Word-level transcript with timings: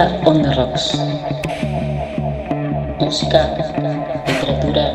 Música 0.00 0.26
on 0.26 0.42
rocks. 0.56 0.98
Música, 2.98 3.54
literatura, 4.26 4.94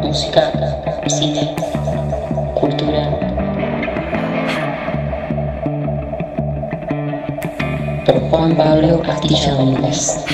música, 0.00 0.52
cine, 1.08 1.56
cultura. 2.54 3.10
Por 8.06 8.30
Juan 8.30 8.54
Pablo 8.54 9.02
Castilla 9.02 9.54
Domínguez. 9.54 10.27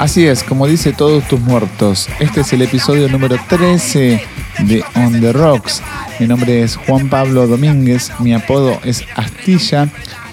Así 0.00 0.26
es, 0.26 0.42
como 0.42 0.66
dice 0.66 0.94
todos 0.94 1.28
tus 1.28 1.38
muertos, 1.40 2.08
este 2.20 2.40
es 2.40 2.50
el 2.54 2.62
episodio 2.62 3.06
número 3.10 3.36
13 3.50 4.22
de 4.60 4.82
On 4.94 5.20
the 5.20 5.30
Rocks. 5.30 5.82
Mi 6.18 6.26
nombre 6.26 6.62
es 6.62 6.76
Juan 6.76 7.10
Pablo 7.10 7.46
Domínguez, 7.46 8.10
mi 8.18 8.32
apodo 8.32 8.80
es 8.82 9.04
Astilla 9.14 9.90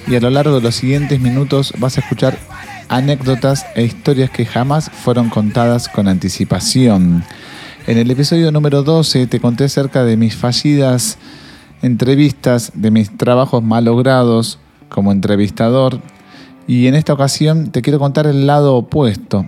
y 0.08 0.16
a 0.16 0.22
lo 0.22 0.30
largo 0.30 0.56
de 0.56 0.62
los 0.62 0.76
siguientes 0.76 1.20
minutos 1.20 1.74
vas 1.80 1.98
a 1.98 2.00
escuchar 2.00 2.40
anécdotas 2.88 3.66
e 3.76 3.84
historias 3.84 4.30
que 4.30 4.46
jamás 4.46 4.90
fueron 4.90 5.30
contadas 5.30 5.90
con 5.90 6.08
anticipación. 6.08 7.26
En 7.88 7.98
el 7.98 8.10
episodio 8.10 8.54
número 8.54 8.84
12 8.84 9.28
te 9.28 9.42
conté 9.42 9.66
acerca 9.66 10.06
de 10.06 10.16
mis 10.16 10.38
fallidas 10.38 11.18
entrevistas, 11.82 12.72
de 12.74 12.90
mis 12.90 13.18
trabajos 13.18 13.62
malogrados 13.62 14.60
como 14.88 15.12
entrevistador 15.12 16.00
y 16.68 16.88
en 16.88 16.96
esta 16.96 17.14
ocasión 17.14 17.72
te 17.72 17.82
quiero 17.82 17.98
contar 17.98 18.28
el 18.28 18.46
lado 18.46 18.76
opuesto, 18.76 19.48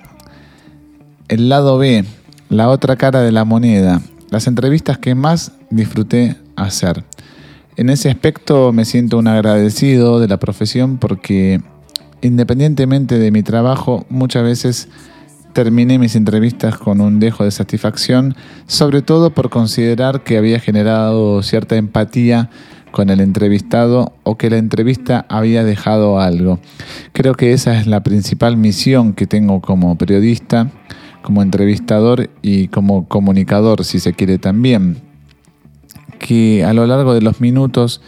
el 1.28 1.50
lado 1.50 1.78
B, 1.78 2.06
la 2.50 2.69
otra 2.69 2.96
cara 2.96 3.22
de 3.22 3.31
la 3.31 3.46
moneda, 3.46 4.02
las 4.31 4.47
entrevistas 4.47 4.97
que 4.97 5.16
más 5.16 5.52
disfruté 5.69 6.38
hacer. 6.56 7.03
En 7.75 7.90
ese 7.90 8.09
aspecto 8.09 8.74
me 8.74 8.85
siento 8.85 9.18
un 9.18 9.28
agradecido 9.28 10.19
de 10.19 10.28
la 10.28 10.38
profesión 10.38 10.97
porque 10.97 11.62
independientemente 12.22 13.19
de 13.19 13.31
mi 13.31 13.44
trabajo, 13.44 14.06
muchas 14.09 14.44
veces 14.44 14.90
terminé 15.53 15.97
mis 15.97 16.16
entrevistas 16.16 16.78
con 16.78 17.02
un 17.02 17.19
dejo 17.19 17.44
de 17.44 17.52
satisfacción, 17.52 18.35
sobre 18.68 19.02
todo 19.02 19.34
por 19.34 19.50
considerar 19.50 20.24
que 20.24 20.38
había 20.38 20.59
generado 20.59 21.41
cierta 21.44 21.75
empatía 21.75 22.50
con 22.92 23.10
el 23.10 23.20
entrevistado 23.22 24.14
o 24.24 24.38
que 24.38 24.50
la 24.50 24.58
entrevista 24.58 25.26
había 25.30 25.64
dejado 25.64 26.20
algo. 26.20 26.59
Creo 27.14 27.36
que 27.36 27.53
esa 27.53 27.78
es 27.80 27.88
la 27.88 28.02
principal 28.03 28.58
misión 28.58 29.14
que 29.14 29.28
tengo 29.28 29.62
como 29.62 29.97
periodista, 29.97 30.72
como 31.22 31.41
entrevistador 31.41 32.30
y 32.41 32.68
como 32.70 33.08
comunicador, 33.08 33.84
si 33.84 34.00
se 34.00 34.14
quiere 34.14 34.38
también. 34.38 34.97
Que 36.18 36.66
a 36.66 36.74
lo 36.74 36.86
largo 36.86 37.14
de 37.14 37.22
los 37.22 37.41
minutos 37.41 38.02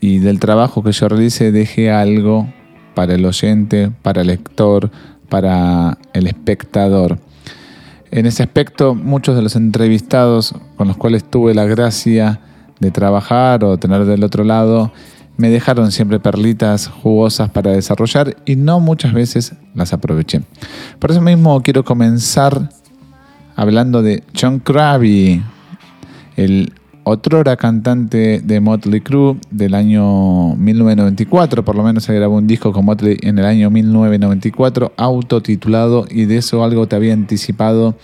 y 0.00 0.18
del 0.18 0.40
trabajo 0.40 0.82
que 0.82 0.92
yo 0.92 1.08
realice 1.08 1.52
deje 1.52 1.90
algo 1.90 2.48
para 2.94 3.14
el 3.14 3.24
oyente, 3.24 3.90
para 4.02 4.22
el 4.22 4.28
lector, 4.28 4.90
para 5.28 5.98
el 6.12 6.26
espectador. 6.26 7.18
En 8.10 8.26
ese 8.26 8.42
aspecto, 8.42 8.94
muchos 8.94 9.34
de 9.36 9.42
los 9.42 9.56
entrevistados 9.56 10.54
con 10.76 10.88
los 10.88 10.98
cuales 10.98 11.24
tuve 11.24 11.54
la 11.54 11.64
gracia 11.64 12.40
de 12.82 12.90
trabajar 12.90 13.64
o 13.64 13.78
tener 13.78 14.04
del 14.04 14.24
otro 14.24 14.44
lado, 14.44 14.92
me 15.36 15.48
dejaron 15.48 15.92
siempre 15.92 16.20
perlitas 16.20 16.88
jugosas 16.88 17.48
para 17.48 17.70
desarrollar 17.70 18.36
y 18.44 18.56
no 18.56 18.80
muchas 18.80 19.14
veces 19.14 19.54
las 19.74 19.92
aproveché. 19.92 20.42
Por 20.98 21.12
eso 21.12 21.20
mismo 21.20 21.62
quiero 21.62 21.84
comenzar 21.84 22.68
hablando 23.56 24.02
de 24.02 24.24
John 24.38 24.58
Crabby, 24.58 25.42
el 26.36 26.72
otrora 27.04 27.56
cantante 27.56 28.40
de 28.40 28.60
Motley 28.60 29.00
Crue 29.00 29.36
del 29.50 29.74
año 29.74 30.56
1994, 30.56 31.64
por 31.64 31.76
lo 31.76 31.84
menos 31.84 32.04
se 32.04 32.14
grabó 32.14 32.36
un 32.36 32.46
disco 32.46 32.72
con 32.72 32.84
Motley 32.84 33.16
en 33.22 33.38
el 33.38 33.44
año 33.44 33.70
1994, 33.70 34.92
autotitulado, 34.96 36.04
y 36.10 36.24
de 36.24 36.38
eso 36.38 36.64
algo 36.64 36.86
te 36.88 36.96
había 36.96 37.12
anticipado 37.12 37.94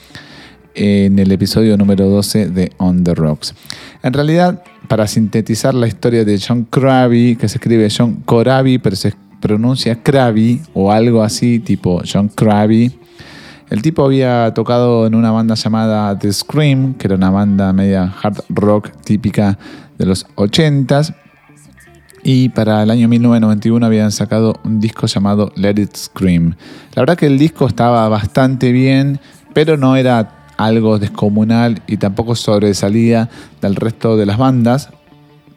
en 0.79 1.19
el 1.19 1.33
episodio 1.33 1.77
número 1.77 2.09
12 2.09 2.51
de 2.51 2.73
On 2.79 3.03
the 3.03 3.15
Rocks. 3.15 3.55
En 4.03 4.13
realidad, 4.13 4.63
para 4.87 5.09
sintetizar 5.09 5.75
la 5.75 5.89
historia 5.89 6.25
de 6.25 6.39
John 6.39 6.65
Crabby, 6.65 7.37
que 7.37 7.49
se 7.49 7.59
escribe 7.59 7.89
John 7.91 8.23
Corabi, 8.25 8.79
pero 8.79 8.95
se 8.95 9.13
pronuncia 9.41 10.03
Crabby 10.03 10.61
o 10.75 10.93
algo 10.93 11.23
así, 11.23 11.59
tipo 11.59 12.03
John 12.11 12.29
Crabby. 12.29 12.97
El 13.71 13.83
tipo 13.83 14.05
había 14.05 14.55
tocado 14.55 15.07
en 15.07 15.15
una 15.15 15.31
banda 15.31 15.57
llamada 15.57 16.17
The 16.19 16.33
Scream, 16.33 16.95
que 16.95 17.09
era 17.09 17.17
una 17.17 17.31
banda 17.31 17.73
media 17.73 18.15
hard 18.23 18.45
rock 18.49 18.91
típica 19.05 19.59
de 19.99 20.07
los 20.07 20.27
80s. 20.37 21.15
Y 22.23 22.49
para 22.51 22.83
el 22.83 22.91
año 22.91 23.09
1991 23.09 23.85
habían 23.85 24.13
sacado 24.13 24.55
un 24.65 24.81
disco 24.81 25.07
llamado 25.07 25.53
Let 25.57 25.81
It 25.81 25.97
Scream. 25.97 26.55
La 26.95 27.03
verdad 27.03 27.17
que 27.17 27.27
el 27.27 27.39
disco 27.39 27.67
estaba 27.67 28.09
bastante 28.09 28.73
bien, 28.73 29.21
pero 29.53 29.77
no 29.77 29.97
era 29.97 30.38
algo 30.59 30.99
descomunal 30.99 31.83
y 31.87 31.97
tampoco 31.97 32.35
sobresalía 32.35 33.31
del 33.63 33.77
resto 33.77 34.19
de 34.19 34.27
las 34.27 34.37
bandas. 34.37 34.91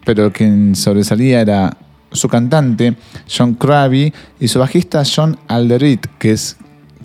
Pero 0.06 0.32
quien 0.32 0.76
sobresalía 0.76 1.42
era 1.42 1.78
su 2.12 2.30
cantante, 2.30 2.96
John 3.30 3.56
Crabby, 3.56 4.14
y 4.40 4.48
su 4.48 4.60
bajista, 4.60 5.04
John 5.04 5.38
Alderit, 5.48 6.06
que 6.18 6.32
es 6.32 6.58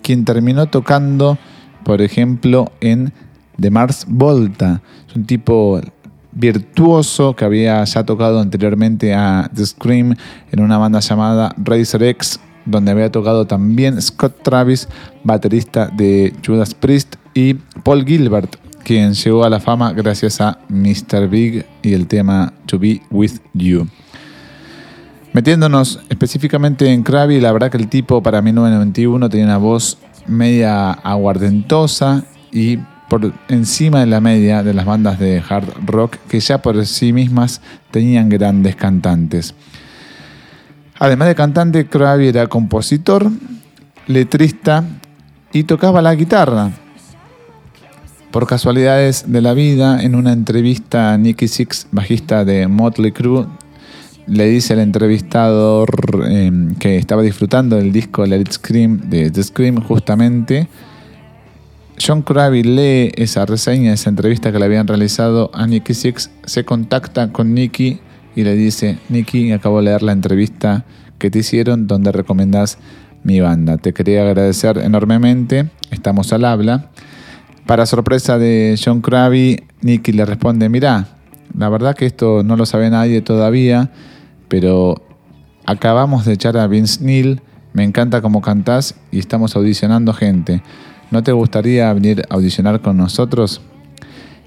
quien 0.03 0.25
terminó 0.25 0.67
tocando, 0.67 1.39
por 1.85 2.01
ejemplo, 2.01 2.73
en 2.81 3.13
The 3.61 3.71
Mars 3.71 4.05
Volta. 4.09 4.83
Es 5.09 5.17
un 5.17 5.27
tipo 5.27 5.81
virtuoso 6.33 7.35
que 7.35 7.45
había 7.45 7.83
ya 7.85 8.05
tocado 8.05 8.41
anteriormente 8.41 9.15
a 9.15 9.51
The 9.55 9.67
Scream 9.67 10.15
en 10.53 10.61
una 10.61 10.79
banda 10.79 11.01
llamada 11.01 11.55
Razor 11.57 12.03
X, 12.03 12.41
donde 12.67 12.91
había 12.91 13.11
tocado 13.11 13.47
también 13.47 14.01
Scott 14.03 14.43
Travis, 14.43 14.89
baterista 15.25 15.87
de 15.87 16.35
Judas 16.45 16.75
Priest, 16.75 17.17
y 17.37 17.55
Paul 17.55 18.05
Gilbert, 18.07 18.57
quien 18.83 19.13
llegó 19.13 19.45
a 19.45 19.51
la 19.51 19.61
fama 19.61 19.93
gracias 19.93 20.41
a 20.41 20.59
Mr. 20.71 21.29
Big 21.29 21.67
y 21.83 21.93
el 21.93 22.07
tema 22.07 22.55
To 22.65 22.79
Be 22.79 23.03
With 23.11 23.41
You. 23.53 23.87
Metiéndonos 25.35 26.01
específicamente 26.09 26.91
en 26.91 27.03
Krabby, 27.03 27.39
la 27.41 27.53
verdad 27.53 27.71
que 27.71 27.77
el 27.77 27.89
tipo 27.89 28.23
para 28.23 28.41
1991 28.41 29.29
tenía 29.29 29.45
una 29.45 29.59
voz 29.59 29.99
media 30.27 30.93
aguardentosa 30.93 32.25
y 32.51 32.79
por 33.11 33.35
encima 33.49 34.01
de 34.01 34.07
la 34.07 34.23
media 34.23 34.63
de 34.63 34.73
las 34.73 34.87
bandas 34.87 35.19
de 35.19 35.43
hard 35.47 35.69
rock 35.85 36.17
que 36.29 36.41
ya 36.41 36.63
por 36.63 36.87
sí 36.87 37.13
mismas 37.13 37.61
tenían 37.91 38.31
grandes 38.31 38.77
cantantes. 38.77 39.55
Además 40.99 41.29
de 41.29 41.35
cantante, 41.35 41.87
Krabby 41.87 42.29
era 42.29 42.47
compositor, 42.47 43.31
letrista 44.07 44.85
y 45.53 45.65
tocaba 45.65 46.01
la 46.01 46.15
guitarra. 46.15 46.73
Por 48.37 48.47
casualidades 48.47 49.33
de 49.33 49.41
la 49.41 49.55
vida, 49.55 50.03
en 50.03 50.15
una 50.15 50.35
entrevista 50.35 51.17
Nicky 51.17 51.49
Six, 51.49 51.87
bajista 51.91 52.45
de 52.45 52.69
Motley 52.69 53.11
Crue, 53.13 53.47
le 54.27 54.45
dice 54.45 54.75
al 54.75 54.81
entrevistador 54.81 56.23
eh, 56.29 56.53
que 56.79 56.99
estaba 56.99 57.23
disfrutando 57.23 57.77
del 57.77 57.93
disco 57.93 58.27
Let 58.27 58.41
It 58.41 58.53
Scream 58.53 59.09
de 59.09 59.31
The 59.31 59.43
Scream 59.43 59.81
justamente. 59.81 60.69
John 61.99 62.21
Crabby 62.21 62.63
lee 62.63 63.11
esa 63.17 63.47
reseña, 63.47 63.95
esa 63.95 64.11
entrevista 64.11 64.53
que 64.53 64.59
le 64.59 64.67
habían 64.67 64.87
realizado 64.87 65.51
a 65.55 65.67
Nicky 65.67 65.95
Six, 65.95 66.31
se 66.45 66.63
contacta 66.67 67.33
con 67.33 67.55
Nicky 67.55 68.01
y 68.35 68.45
le 68.45 68.55
dice, 68.55 68.99
Nicky, 69.09 69.51
acabo 69.53 69.79
de 69.79 69.85
leer 69.85 70.03
la 70.03 70.13
entrevista 70.13 70.85
que 71.17 71.31
te 71.31 71.39
hicieron 71.39 71.87
donde 71.87 72.13
recomendás 72.13 72.77
mi 73.23 73.41
banda. 73.41 73.79
Te 73.79 73.95
quería 73.95 74.29
agradecer 74.29 74.77
enormemente, 74.77 75.71
estamos 75.91 76.35
al 76.35 76.45
habla. 76.45 76.91
Para 77.67 77.85
sorpresa 77.85 78.39
de 78.39 78.79
John 78.83 79.01
Crabby, 79.01 79.65
Nicky 79.83 80.13
le 80.13 80.25
responde, 80.25 80.69
mirá, 80.69 81.09
la 81.59 81.69
verdad 81.69 81.97
que 81.97 82.07
esto 82.07 82.45
no 82.45 82.57
lo 82.57 82.65
sabe 82.65 82.91
nadie 82.91 83.23
todavía, 83.23 83.91
pero 84.47 85.03
acabamos 85.65 86.25
de 86.25 86.35
echar 86.35 86.57
a 86.57 86.69
Vince 86.69 87.05
Neil, 87.05 87.43
me 87.73 87.83
encanta 87.83 88.23
cómo 88.23 88.41
cantás 88.41 88.95
y 89.11 89.19
estamos 89.19 89.57
audicionando 89.57 90.13
gente. 90.13 90.63
¿No 91.11 91.25
te 91.25 91.33
gustaría 91.33 91.93
venir 91.93 92.23
a 92.31 92.35
audicionar 92.35 92.81
con 92.81 92.97
nosotros? 92.97 93.61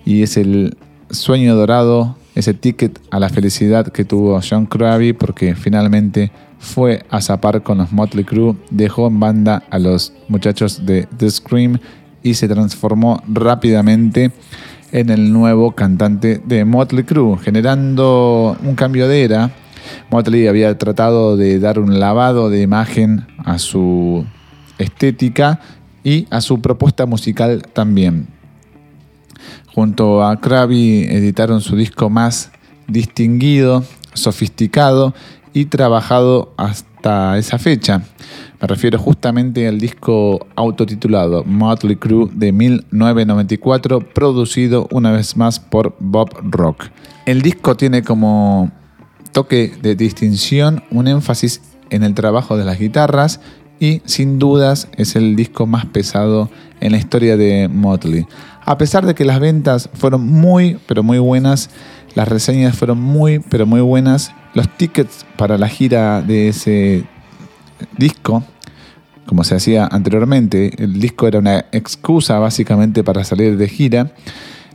Y 0.05 0.23
es 0.23 0.37
el 0.37 0.77
sueño 1.09 1.55
dorado, 1.55 2.15
ese 2.35 2.53
ticket 2.53 2.99
a 3.11 3.19
la 3.19 3.27
felicidad 3.27 3.87
que 3.87 4.05
tuvo 4.05 4.39
John 4.47 4.65
Krabi 4.65 5.11
porque 5.11 5.55
finalmente 5.55 6.31
fue 6.57 7.05
a 7.09 7.19
zapar 7.19 7.63
con 7.63 7.79
los 7.79 7.91
Motley 7.91 8.23
Crue, 8.23 8.55
dejó 8.69 9.07
en 9.07 9.19
banda 9.19 9.63
a 9.69 9.77
los 9.77 10.13
muchachos 10.29 10.85
de 10.85 11.07
The 11.17 11.29
Scream 11.29 11.79
y 12.23 12.33
se 12.33 12.47
transformó 12.47 13.21
rápidamente 13.27 14.31
en 14.91 15.09
el 15.09 15.31
nuevo 15.31 15.71
cantante 15.73 16.41
de 16.43 16.65
Motley 16.65 17.03
Crue, 17.03 17.37
generando 17.37 18.57
un 18.63 18.75
cambio 18.75 19.07
de 19.07 19.23
era. 19.23 19.51
Motley 20.09 20.47
había 20.47 20.77
tratado 20.77 21.37
de 21.37 21.59
dar 21.59 21.79
un 21.79 21.99
lavado 21.99 22.49
de 22.49 22.61
imagen 22.61 23.27
a 23.43 23.59
su 23.59 24.25
estética 24.77 25.59
y 26.03 26.27
a 26.29 26.41
su 26.41 26.61
propuesta 26.61 27.05
musical 27.05 27.63
también. 27.73 28.27
Junto 29.73 30.23
a 30.25 30.39
Krabi 30.39 31.03
editaron 31.03 31.61
su 31.61 31.75
disco 31.75 32.09
más 32.09 32.51
distinguido, 32.87 33.83
sofisticado 34.13 35.13
y 35.53 35.65
trabajado 35.65 36.53
hasta 36.57 37.37
esa 37.37 37.59
fecha. 37.59 38.01
Me 38.61 38.67
refiero 38.67 38.99
justamente 38.99 39.67
al 39.69 39.79
disco 39.79 40.45
autotitulado 40.55 41.45
Motley 41.45 41.95
Crue 41.95 42.29
de 42.33 42.51
1994, 42.51 44.01
producido 44.01 44.87
una 44.91 45.11
vez 45.11 45.37
más 45.37 45.61
por 45.61 45.95
Bob 45.99 46.29
Rock. 46.43 46.87
El 47.25 47.41
disco 47.41 47.77
tiene 47.77 48.03
como 48.03 48.69
toque 49.31 49.71
de 49.81 49.95
distinción 49.95 50.83
un 50.91 51.07
énfasis 51.07 51.61
en 51.89 52.03
el 52.03 52.13
trabajo 52.13 52.57
de 52.57 52.65
las 52.65 52.79
guitarras 52.79 53.39
y 53.79 54.01
sin 54.03 54.39
dudas 54.39 54.89
es 54.97 55.15
el 55.15 55.37
disco 55.37 55.65
más 55.65 55.85
pesado 55.85 56.49
en 56.81 56.91
la 56.91 56.97
historia 56.97 57.37
de 57.37 57.69
Motley. 57.69 58.27
A 58.65 58.77
pesar 58.77 59.05
de 59.05 59.15
que 59.15 59.23
las 59.23 59.39
ventas 59.39 59.89
fueron 59.93 60.27
muy, 60.27 60.77
pero 60.85 61.01
muy 61.01 61.19
buenas, 61.19 61.69
las 62.13 62.27
reseñas 62.27 62.75
fueron 62.77 63.01
muy, 63.01 63.39
pero 63.39 63.65
muy 63.65 63.79
buenas, 63.79 64.33
los 64.53 64.67
tickets 64.75 65.25
para 65.37 65.57
la 65.57 65.69
gira 65.69 66.21
de 66.21 66.49
ese 66.49 67.05
disco, 67.97 68.43
como 69.29 69.43
se 69.43 69.53
hacía 69.53 69.85
anteriormente, 69.85 70.71
el 70.83 70.99
disco 70.99 71.27
era 71.27 71.37
una 71.37 71.65
excusa 71.71 72.39
básicamente 72.39 73.03
para 73.03 73.23
salir 73.23 73.57
de 73.57 73.69
gira. 73.69 74.11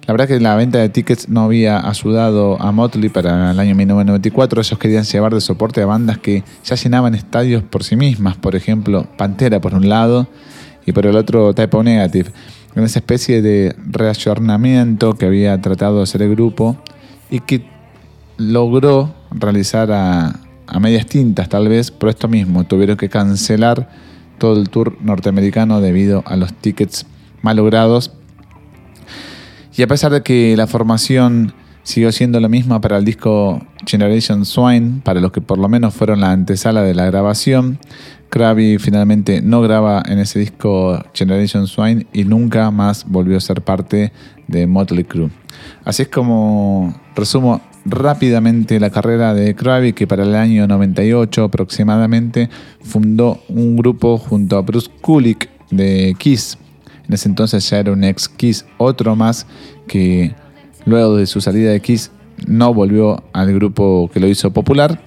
La 0.07 0.15
verdad 0.15 0.29
que 0.29 0.39
la 0.39 0.55
venta 0.55 0.79
de 0.79 0.89
tickets 0.91 1.29
no 1.29 1.41
había 1.41 1.85
ayudado 1.89 2.63
a 2.63 2.71
Motley 2.71 3.09
para 3.09 3.51
el 3.51 3.59
año 3.59 3.75
1994. 3.75 4.61
Ellos 4.61 4.79
querían 4.79 5.03
llevar 5.03 5.35
de 5.35 5.41
soporte 5.41 5.83
a 5.83 5.87
bandas 5.87 6.19
que 6.19 6.45
ya 6.65 6.77
llenaban 6.77 7.17
estadios 7.17 7.65
por 7.65 7.83
sí 7.83 7.97
mismas. 7.97 8.37
Por 8.37 8.55
ejemplo, 8.55 9.09
Pantera 9.17 9.61
por 9.61 9.75
un 9.75 9.89
lado 9.89 10.29
y 10.87 10.93
por 10.93 11.05
el 11.07 11.17
otro 11.17 11.53
Type 11.53 11.77
O 11.77 11.83
Negative. 11.83 12.31
En 12.77 12.85
esa 12.85 13.01
especie 13.01 13.43
de 13.43 13.75
reayornamiento 13.91 15.15
que 15.15 15.27
había 15.27 15.61
tratado 15.61 15.97
de 15.97 16.05
hacer 16.05 16.23
el 16.23 16.31
grupo 16.31 16.77
y 17.29 17.41
que 17.41 17.67
logró 18.37 19.13
realizar 19.33 19.91
a, 19.91 20.39
a 20.69 20.79
medias 20.79 21.07
tintas 21.07 21.49
tal 21.49 21.69
vez 21.69 21.91
por 21.91 22.09
esto 22.09 22.29
mismo. 22.29 22.63
Tuvieron 22.63 22.97
que 22.97 23.09
cancelar 23.09 24.14
todo 24.39 24.61
el 24.61 24.69
tour 24.69 24.97
norteamericano 25.01 25.81
debido 25.81 26.23
a 26.27 26.37
los 26.37 26.53
tickets 26.55 27.07
malogrados. 27.43 28.13
Y 29.77 29.83
a 29.83 29.87
pesar 29.87 30.13
de 30.13 30.23
que 30.23 30.57
la 30.57 30.67
formación 30.67 31.53
siguió 31.83 32.11
siendo 32.13 32.41
la 32.41 32.49
misma 32.49 32.81
para 32.81 32.97
el 32.97 33.05
disco 33.05 33.61
Generation 33.87 34.45
Swine, 34.45 35.01
para 35.05 35.21
los 35.21 35.33
que 35.33 35.41
por 35.41 35.59
lo 35.59 35.69
menos 35.69 35.95
fueron 35.95 36.21
la 36.21 36.33
antesala 36.33 36.83
de 36.83 36.95
la 36.95 37.05
grabación, 37.07 37.79
Krabi 38.31 38.79
finalmente 38.79 39.43
no 39.43 39.61
graba 39.61 40.03
en 40.07 40.19
ese 40.19 40.41
disco 40.41 41.01
Generation 41.13 41.67
Swine 41.67 42.07
y 42.13 42.25
nunca 42.25 42.71
más 42.71 43.05
volvió 43.07 43.37
a 43.37 43.41
ser 43.41 43.63
parte 43.63 44.13
de 44.49 44.67
Motley 44.67 45.05
Crue. 45.05 45.31
Así 45.85 46.03
es 46.03 46.09
como 46.09 46.95
resumo 47.15 47.61
rápidamente 47.85 48.81
la 48.81 48.91
carrera 48.91 49.35
de 49.35 49.55
Krabi, 49.55 49.93
que 49.93 50.07
para 50.07 50.25
el 50.25 50.35
año 50.35 50.67
98 50.67 51.45
aproximadamente 51.45 52.49
fundó 52.83 53.41
un 53.49 53.77
grupo 53.77 54.19
junto 54.19 54.57
a 54.57 54.63
Bruce 54.63 54.91
Kulick 55.01 55.49
de 55.71 56.15
Kiss. 56.19 56.59
En 57.07 57.15
ese 57.15 57.29
entonces 57.29 57.69
ya 57.69 57.79
era 57.79 57.93
un 57.93 58.05
ex 58.05 58.29
Kiss, 58.29 58.65
otro 58.79 59.15
más 59.17 59.47
que 59.87 60.35
luego 60.87 61.17
de 61.17 61.27
su 61.27 61.41
salida 61.41 61.71
de 61.71 61.81
Kiss 61.81 62.11
no 62.47 62.73
volvió 62.73 63.23
al 63.33 63.53
grupo 63.55 64.11
que 64.13 64.21
lo 64.21 64.27
hizo 64.27 64.51
popular. 64.53 65.01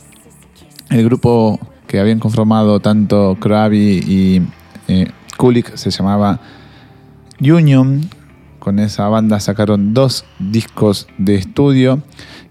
El 0.90 1.04
grupo 1.04 1.60
que 1.88 2.00
habían 2.00 2.20
conformado 2.20 2.80
tanto 2.80 3.38
Krabi 3.40 4.00
y 4.06 4.42
eh, 4.88 5.12
se 5.76 5.92
llamaba 5.92 6.40
Union. 7.40 8.10
Con 8.68 8.80
esa 8.80 9.08
banda 9.08 9.40
sacaron 9.40 9.94
dos 9.94 10.26
discos 10.40 11.08
de 11.18 11.36
estudio 11.36 12.04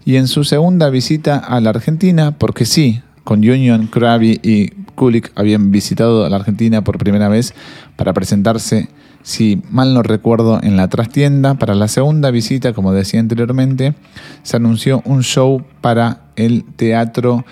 y 0.03 0.15
en 0.15 0.27
su 0.27 0.45
segunda 0.45 0.89
visita 0.89 1.37
a 1.37 1.61
la 1.61 1.69
Argentina, 1.69 2.31
porque 2.39 2.65
sí, 2.65 3.03
con 3.23 3.41
Union, 3.41 3.85
Krabi 3.85 4.39
y 4.41 4.69
Kulik 4.95 5.31
habían 5.35 5.69
visitado 5.69 6.25
a 6.25 6.29
la 6.31 6.37
Argentina 6.37 6.83
por 6.83 6.97
primera 6.97 7.29
vez 7.29 7.53
para 7.97 8.13
presentarse, 8.13 8.89
si 9.21 9.61
mal 9.69 9.93
no 9.93 10.01
recuerdo, 10.01 10.59
en 10.63 10.75
la 10.75 10.87
trastienda. 10.87 11.53
Para 11.53 11.75
la 11.75 11.87
segunda 11.87 12.31
visita, 12.31 12.73
como 12.73 12.93
decía 12.93 13.19
anteriormente, 13.19 13.93
se 14.41 14.57
anunció 14.57 15.03
un 15.05 15.21
show 15.21 15.63
para 15.81 16.31
el 16.35 16.63
Teatro 16.63 17.45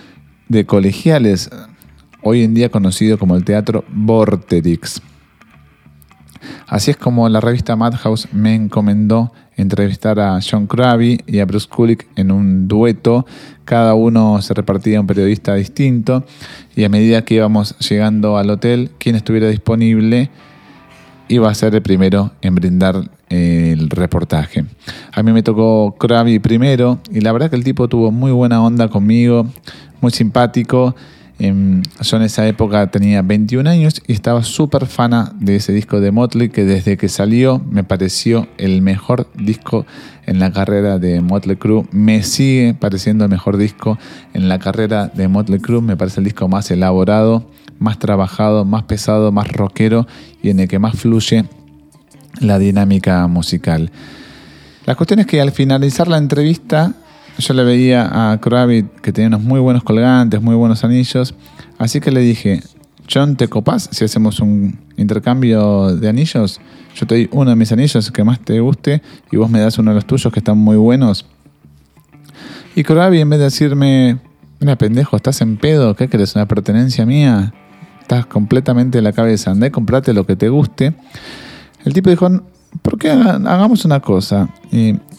de 0.50 0.66
Colegiales, 0.66 1.52
hoy 2.24 2.44
en 2.44 2.56
día 2.56 2.70
conocido 2.70 3.20
como 3.20 3.36
el 3.36 3.46
Teatro 3.46 3.86
Vorterix. 3.90 5.04
Así 6.68 6.92
es 6.92 6.98
como 6.98 7.28
la 7.30 7.40
revista 7.40 7.76
Madhouse 7.76 8.28
me 8.34 8.56
encomendó 8.56 9.32
entrevistar 9.56 10.20
a 10.20 10.40
John 10.42 10.68
Krabi 10.68 11.22
y 11.26 11.40
a 11.40 11.46
Bruce 11.46 11.68
Kulick 11.68 12.08
en 12.16 12.32
un 12.32 12.68
dueto. 12.68 13.26
Cada 13.64 13.94
uno 13.94 14.42
se 14.42 14.54
repartía 14.54 15.00
un 15.00 15.08
periodista 15.08 15.56
distinto 15.56 16.24
y 16.76 16.84
a 16.84 16.90
medida 16.90 17.24
que 17.24 17.36
íbamos 17.36 17.78
llegando 17.80 18.38
al 18.38 18.50
hotel, 18.50 18.92
quien 18.98 19.16
estuviera 19.16 19.48
disponible 19.48 20.30
iba 21.28 21.50
a 21.50 21.56
ser 21.56 21.74
el 21.74 21.82
primero 21.82 22.32
en 22.42 22.56
brindar 22.56 23.10
el 23.30 23.90
reportaje. 23.90 24.66
A 25.12 25.24
mí 25.24 25.32
me 25.32 25.42
tocó 25.42 25.96
Krabi 25.98 26.40
primero 26.40 27.00
y 27.12 27.22
la 27.22 27.32
verdad 27.32 27.50
que 27.50 27.56
el 27.56 27.64
tipo 27.64 27.88
tuvo 27.88 28.12
muy 28.12 28.32
buena 28.32 28.62
onda 28.62 28.90
conmigo, 28.90 29.48
muy 30.02 30.12
simpático 30.12 30.96
Em, 31.38 31.84
yo 32.02 32.18
en 32.18 32.24
esa 32.24 32.48
época 32.48 32.88
tenía 32.88 33.22
21 33.22 33.70
años 33.70 34.02
y 34.08 34.14
estaba 34.14 34.42
súper 34.44 34.86
fana 34.86 35.34
de 35.38 35.58
ese 35.58 35.74
disco 35.74 36.00
de 36.00 36.12
Motley 36.12 36.48
que 36.48 36.64
desde 36.64 36.96
que 36.96 37.10
salió 37.10 37.62
me 37.70 37.84
pareció 37.84 38.48
el 38.58 38.82
mejor 38.82 39.28
disco 39.36 39.86
en 40.26 40.40
la 40.40 40.54
carrera 40.54 40.98
de 40.98 41.20
Motley 41.20 41.58
Crue. 41.58 41.86
Me 41.92 42.24
sigue 42.24 42.74
pareciendo 42.74 43.26
el 43.26 43.30
mejor 43.30 43.58
disco 43.58 44.00
en 44.34 44.48
la 44.48 44.60
carrera 44.60 45.08
de 45.08 45.28
Motley 45.28 45.60
Crue. 45.60 45.82
Me 45.82 45.98
parece 45.98 46.22
el 46.22 46.24
disco 46.24 46.48
más 46.48 46.72
elaborado, 46.72 47.50
más 47.80 48.00
trabajado, 48.00 48.64
más 48.64 48.84
pesado, 48.84 49.34
más 49.34 49.52
rockero 49.52 50.08
y 50.42 50.52
en 50.52 50.62
el 50.62 50.70
que 50.70 50.80
más 50.80 50.98
fluye 50.98 51.46
la 52.40 52.60
dinámica 52.60 53.28
musical. 53.28 53.92
La 54.86 54.96
cuestión 54.96 55.20
es 55.20 55.26
que 55.26 55.42
al 55.42 55.52
finalizar 55.52 56.08
la 56.08 56.18
entrevista 56.18 56.94
yo 57.38 57.54
le 57.54 57.64
veía 57.64 58.32
a 58.32 58.40
Kravitz 58.40 58.90
que 59.02 59.12
tenía 59.12 59.28
unos 59.28 59.42
muy 59.42 59.60
buenos 59.60 59.84
colgantes, 59.84 60.42
muy 60.42 60.56
buenos 60.56 60.84
anillos. 60.84 61.34
Así 61.78 62.00
que 62.00 62.12
le 62.12 62.22
dije, 62.22 62.62
John, 63.12 63.36
¿te 63.36 63.48
copas 63.48 63.90
si 63.92 64.06
hacemos 64.06 64.40
un 64.40 64.80
intercambio 64.98 65.96
de 65.96 66.08
anillos? 66.08 66.62
Yo 66.96 67.06
te 67.06 67.16
doy 67.16 67.30
uno 67.32 67.50
de 67.50 67.56
mis 67.56 67.72
anillos 67.72 68.12
que 68.12 68.24
más 68.24 68.40
te 68.40 68.60
guste 68.60 69.02
y 69.32 69.38
vos 69.38 69.50
me 69.50 69.60
das 69.60 69.78
uno 69.78 69.92
de 69.92 69.96
los 69.96 70.06
tuyos 70.06 70.32
que 70.32 70.40
están 70.40 70.58
muy 70.58 70.78
buenos. 70.78 71.26
Y 72.76 72.84
Kravitz 72.84 73.22
en 73.22 73.30
vez 73.30 73.40
de 73.40 73.46
decirme, 73.46 74.18
mira 74.60 74.78
pendejo, 74.78 75.16
estás 75.16 75.42
en 75.42 75.58
pedo, 75.58 75.96
¿qué 75.96 76.10
crees? 76.10 76.36
¿Una 76.36 76.48
pertenencia 76.48 77.06
mía? 77.06 77.54
Estás 78.02 78.26
completamente 78.26 79.00
en 79.00 79.04
la 79.04 79.14
cabeza, 79.14 79.52
andá 79.52 79.68
y 79.68 79.72
comprate 79.72 80.14
lo 80.14 80.26
que 80.26 80.36
te 80.36 80.50
guste. 80.50 80.94
El 81.84 81.94
tipo 81.94 82.10
dijo, 82.10 82.30
¿por 82.82 82.98
qué 82.98 83.10
hagamos 83.12 83.86
una 83.86 84.00
cosa? 84.00 84.50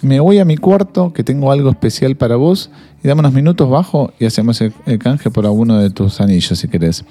me 0.03 0.21
voy 0.21 0.39
a 0.39 0.45
mi 0.45 0.57
cuarto, 0.57 1.13
que 1.13 1.25
tengo 1.25 1.51
algo 1.51 1.71
especial 1.71 2.17
para 2.17 2.37
vos, 2.37 2.71
y 3.03 3.09
dame 3.09 3.21
unos 3.21 3.33
minutos 3.33 3.69
bajo 3.69 4.13
y 4.19 4.27
hacemos 4.27 4.61
el, 4.61 4.73
canje 4.99 5.31
por 5.31 5.47
alguno 5.47 5.79
de 5.79 5.91
tus 5.91 6.21
anillos, 6.21 6.59
si 6.59 6.69
querés. 6.69 7.05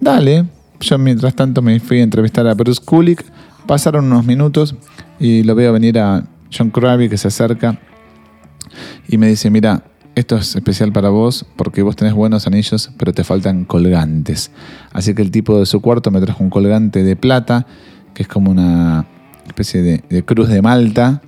Dale. 0.00 0.46
Yo 0.80 0.98
mientras 0.98 1.34
tanto 1.34 1.62
me 1.62 1.78
fui 1.80 2.00
a 2.00 2.02
entrevistar 2.02 2.46
a 2.46 2.54
Bruce 2.54 2.82
Kulick. 2.84 3.24
Pasaron 3.66 4.06
unos 4.06 4.26
minutos 4.26 4.74
y 5.18 5.42
lo 5.42 5.54
veo 5.54 5.72
venir 5.72 5.98
a 5.98 6.24
John 6.56 6.70
Krabi 6.70 7.08
que 7.08 7.16
se 7.16 7.28
acerca 7.28 7.78
y 9.08 9.16
me 9.16 9.28
dice, 9.28 9.50
mira, 9.50 9.84
esto 10.14 10.36
es 10.36 10.54
especial 10.54 10.92
para 10.92 11.08
vos 11.08 11.46
porque 11.56 11.82
vos 11.82 11.96
tenés 11.96 12.14
buenos 12.14 12.46
anillos, 12.46 12.90
pero 12.98 13.12
te 13.12 13.24
faltan 13.24 13.64
colgantes. 13.64 14.50
Así 14.92 15.14
que 15.14 15.22
el 15.22 15.30
tipo 15.30 15.58
de 15.58 15.66
su 15.66 15.80
cuarto 15.80 16.10
me 16.10 16.20
trajo 16.20 16.42
un 16.42 16.50
colgante 16.50 17.02
de 17.02 17.16
plata, 17.16 17.66
que 18.12 18.22
es 18.22 18.28
como 18.28 18.50
una 18.50 19.06
especie 19.46 19.82
de, 19.82 20.24
cruz 20.24 20.48
de 20.48 20.62
Malta 20.62 21.22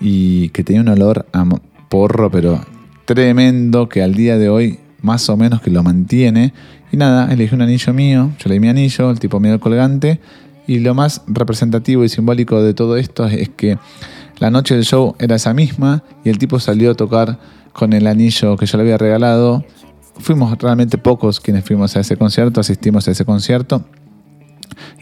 y 0.00 0.48
que 0.50 0.64
tenía 0.64 0.82
un 0.82 0.88
olor 0.88 1.26
a 1.32 1.44
porro, 1.88 2.30
pero 2.30 2.60
tremendo, 3.04 3.88
que 3.88 4.02
al 4.02 4.14
día 4.14 4.38
de 4.38 4.48
hoy 4.48 4.78
más 5.02 5.28
o 5.28 5.36
menos 5.36 5.60
que 5.60 5.70
lo 5.70 5.82
mantiene. 5.82 6.52
Y 6.92 6.96
nada, 6.96 7.32
elegí 7.32 7.54
un 7.54 7.62
anillo 7.62 7.92
mío, 7.92 8.32
yo 8.38 8.48
le 8.48 8.54
di 8.54 8.60
mi 8.60 8.68
anillo, 8.68 9.10
el 9.10 9.18
tipo 9.20 9.40
medio 9.40 9.60
colgante. 9.60 10.20
Y 10.66 10.78
lo 10.78 10.94
más 10.94 11.22
representativo 11.26 12.04
y 12.04 12.08
simbólico 12.08 12.62
de 12.62 12.74
todo 12.74 12.96
esto 12.96 13.26
es 13.26 13.48
que 13.48 13.78
la 14.38 14.50
noche 14.50 14.74
del 14.74 14.84
show 14.84 15.16
era 15.18 15.36
esa 15.36 15.52
misma 15.52 16.02
y 16.24 16.30
el 16.30 16.38
tipo 16.38 16.60
salió 16.60 16.92
a 16.92 16.94
tocar 16.94 17.38
con 17.72 17.92
el 17.92 18.06
anillo 18.06 18.56
que 18.56 18.66
yo 18.66 18.78
le 18.78 18.82
había 18.82 18.98
regalado. 18.98 19.64
Fuimos 20.18 20.56
realmente 20.58 20.98
pocos 20.98 21.40
quienes 21.40 21.64
fuimos 21.64 21.96
a 21.96 22.00
ese 22.00 22.16
concierto, 22.16 22.60
asistimos 22.60 23.08
a 23.08 23.10
ese 23.10 23.24
concierto. 23.24 23.84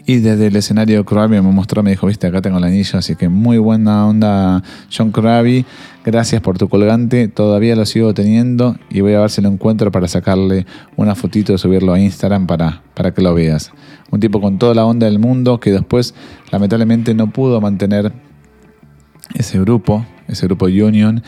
Y 0.05 0.17
desde 0.17 0.47
el 0.47 0.55
escenario 0.55 1.05
Krabi 1.05 1.35
me 1.41 1.51
mostró, 1.51 1.83
me 1.83 1.91
dijo, 1.91 2.07
viste, 2.07 2.27
acá 2.27 2.41
tengo 2.41 2.57
el 2.57 2.63
anillo, 2.63 2.97
así 2.99 3.15
que 3.15 3.29
muy 3.29 3.57
buena 3.57 4.07
onda 4.07 4.63
John 4.95 5.11
Krabi, 5.11 5.65
gracias 6.03 6.41
por 6.41 6.57
tu 6.57 6.67
colgante, 6.67 7.27
todavía 7.27 7.75
lo 7.75 7.85
sigo 7.85 8.13
teniendo 8.13 8.75
y 8.89 9.01
voy 9.01 9.13
a 9.13 9.19
ver 9.21 9.29
si 9.29 9.41
lo 9.41 9.49
encuentro 9.49 9.91
para 9.91 10.07
sacarle 10.07 10.65
una 10.97 11.13
fotito 11.15 11.53
y 11.53 11.57
subirlo 11.57 11.93
a 11.93 11.99
Instagram 11.99 12.47
para, 12.47 12.81
para 12.95 13.13
que 13.13 13.21
lo 13.21 13.33
veas. 13.33 13.71
Un 14.11 14.19
tipo 14.19 14.41
con 14.41 14.57
toda 14.57 14.73
la 14.73 14.85
onda 14.85 15.05
del 15.05 15.19
mundo 15.19 15.59
que 15.59 15.71
después 15.71 16.15
lamentablemente 16.51 17.13
no 17.13 17.31
pudo 17.31 17.61
mantener 17.61 18.11
ese 19.35 19.59
grupo, 19.59 20.05
ese 20.27 20.47
grupo 20.47 20.65
Union, 20.65 21.21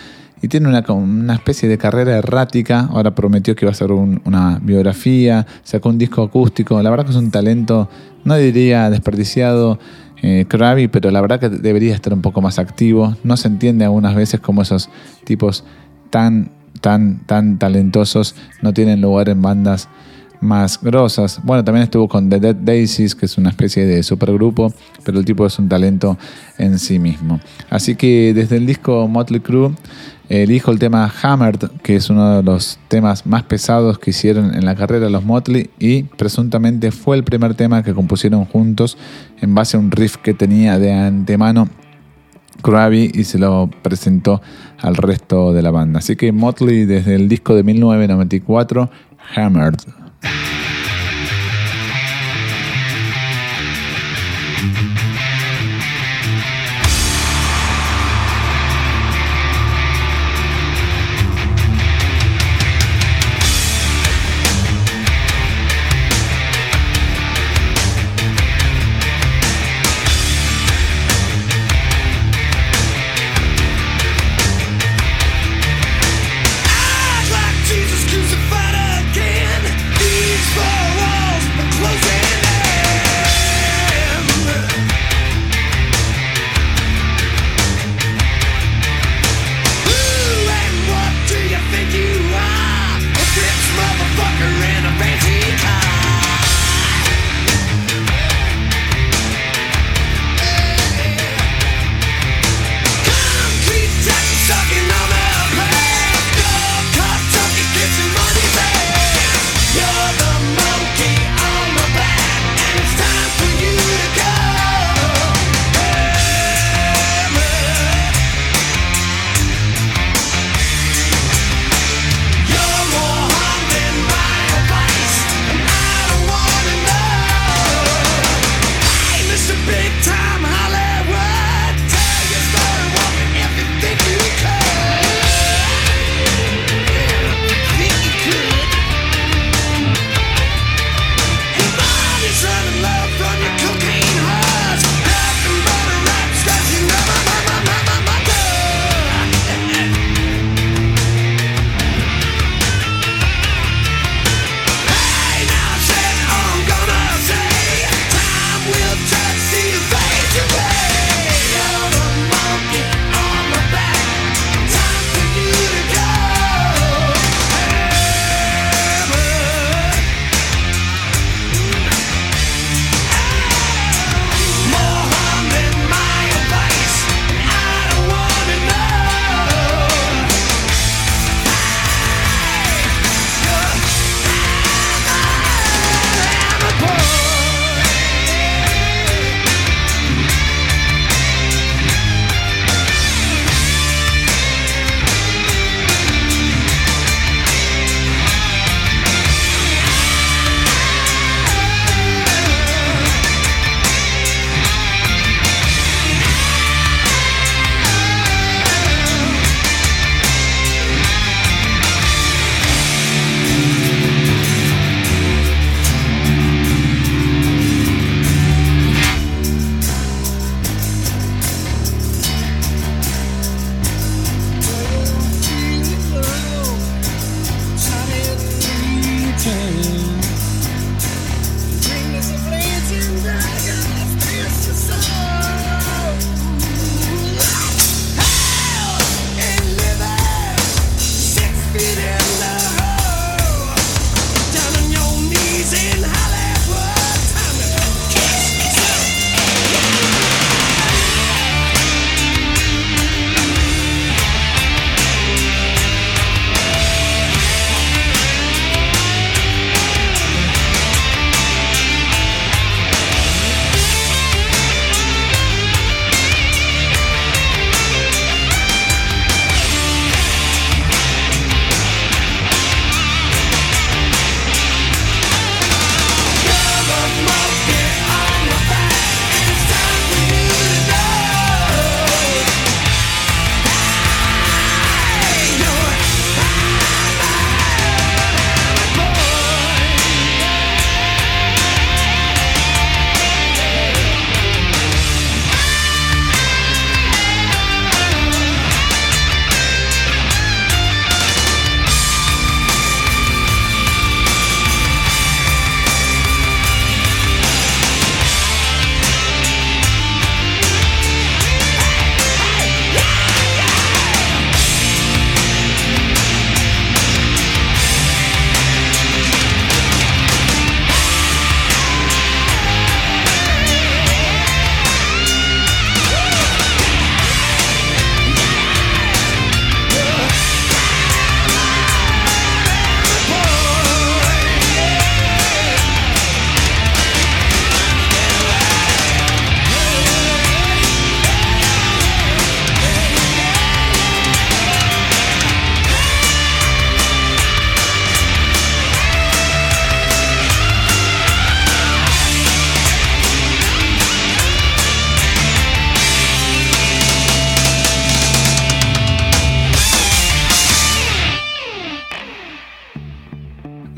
y 0.44 0.48
tiene 0.48 0.68
una, 0.68 0.84
una 0.92 1.36
especie 1.36 1.70
de 1.70 1.78
carrera 1.78 2.18
errática. 2.18 2.88
Ahora 2.90 3.14
prometió 3.14 3.56
que 3.56 3.64
iba 3.66 3.70
a 3.70 3.74
hacer 3.74 3.92
un- 3.92 4.22
una 4.26 4.58
biografía, 4.60 5.46
sacó 5.62 5.90
un 5.90 6.00
disco 6.00 6.24
acústico. 6.24 6.82
La 6.82 6.90
verdad 6.90 7.06
que 7.06 7.12
es 7.12 7.18
un 7.18 7.30
talento, 7.30 7.88
no 8.24 8.36
diría 8.36 8.90
desperdiciado, 8.90 9.80
eh, 10.22 10.46
pero 10.92 11.12
la 11.12 11.22
verdad 11.22 11.40
que 11.40 11.50
debería 11.50 11.96
estar 11.96 12.14
un 12.14 12.22
poco 12.22 12.42
más 12.42 12.60
activo. 12.60 13.16
No 13.24 13.38
se 13.38 13.48
entiende 13.48 13.86
algunas 13.86 14.16
veces 14.16 14.40
cómo 14.40 14.62
esos 14.62 14.90
tipos 15.24 15.64
tan, 16.10 16.52
tan, 16.82 17.26
tan 17.26 17.58
talentosos 17.58 18.36
no 18.62 18.74
tienen 18.74 19.02
lugar 19.02 19.30
en 19.30 19.42
bandas 19.42 19.90
más 20.42 20.82
grosas. 20.82 21.40
Bueno, 21.44 21.64
también 21.64 21.84
estuvo 21.84 22.08
con 22.08 22.30
The 22.30 22.40
Dead 22.40 22.56
Daisies, 22.56 23.16
que 23.16 23.28
es 23.28 23.38
una 23.38 23.50
especie 23.50 23.86
de 23.86 24.04
supergrupo, 24.04 24.74
pero 25.04 25.20
el 25.20 25.26
tipo 25.26 25.46
es 25.46 25.58
un 25.60 25.70
talento 25.70 26.18
en 26.58 26.80
sí 26.80 27.00
mismo. 27.00 27.40
Así 27.70 27.96
que 27.96 28.34
desde 28.34 28.58
el 28.58 28.66
disco 28.66 29.08
Motley 29.08 29.40
Crue 29.40 29.72
elijo 30.32 30.72
el 30.72 30.80
tema 30.80 31.12
Hammered, 31.22 31.70
que 31.84 31.98
es 31.98 32.10
uno 32.10 32.38
de 32.38 32.44
los 32.44 32.80
temas 32.88 33.26
más 33.26 33.44
pesados 33.44 34.00
que 34.00 34.12
hicieron 34.12 34.56
en 34.56 34.64
la 34.64 34.76
carrera 34.76 35.10
los 35.10 35.26
Motley 35.26 35.70
y 35.78 36.04
presuntamente 36.04 36.92
fue 36.92 37.18
el 37.18 37.26
primer 37.26 37.54
tema 37.56 37.84
que 37.84 37.94
compusieron 37.94 38.46
juntos 38.46 38.98
en 39.42 39.54
base 39.54 39.76
a 39.76 39.80
un 39.82 39.92
riff 39.92 40.16
que 40.18 40.34
tenía 40.34 40.80
de 40.80 40.94
antemano 40.94 41.68
Krabi 42.64 43.12
y 43.14 43.26
se 43.26 43.40
lo 43.40 43.70
presentó 43.82 44.42
al 44.80 44.96
resto 44.96 45.52
de 45.52 45.62
la 45.62 45.72
banda. 45.72 46.00
Así 46.00 46.16
que 46.16 46.32
Motley 46.32 46.86
desde 46.86 47.16
el 47.16 47.28
disco 47.28 47.54
de 47.54 47.64
1994, 47.64 48.90
Hammered. 49.36 50.01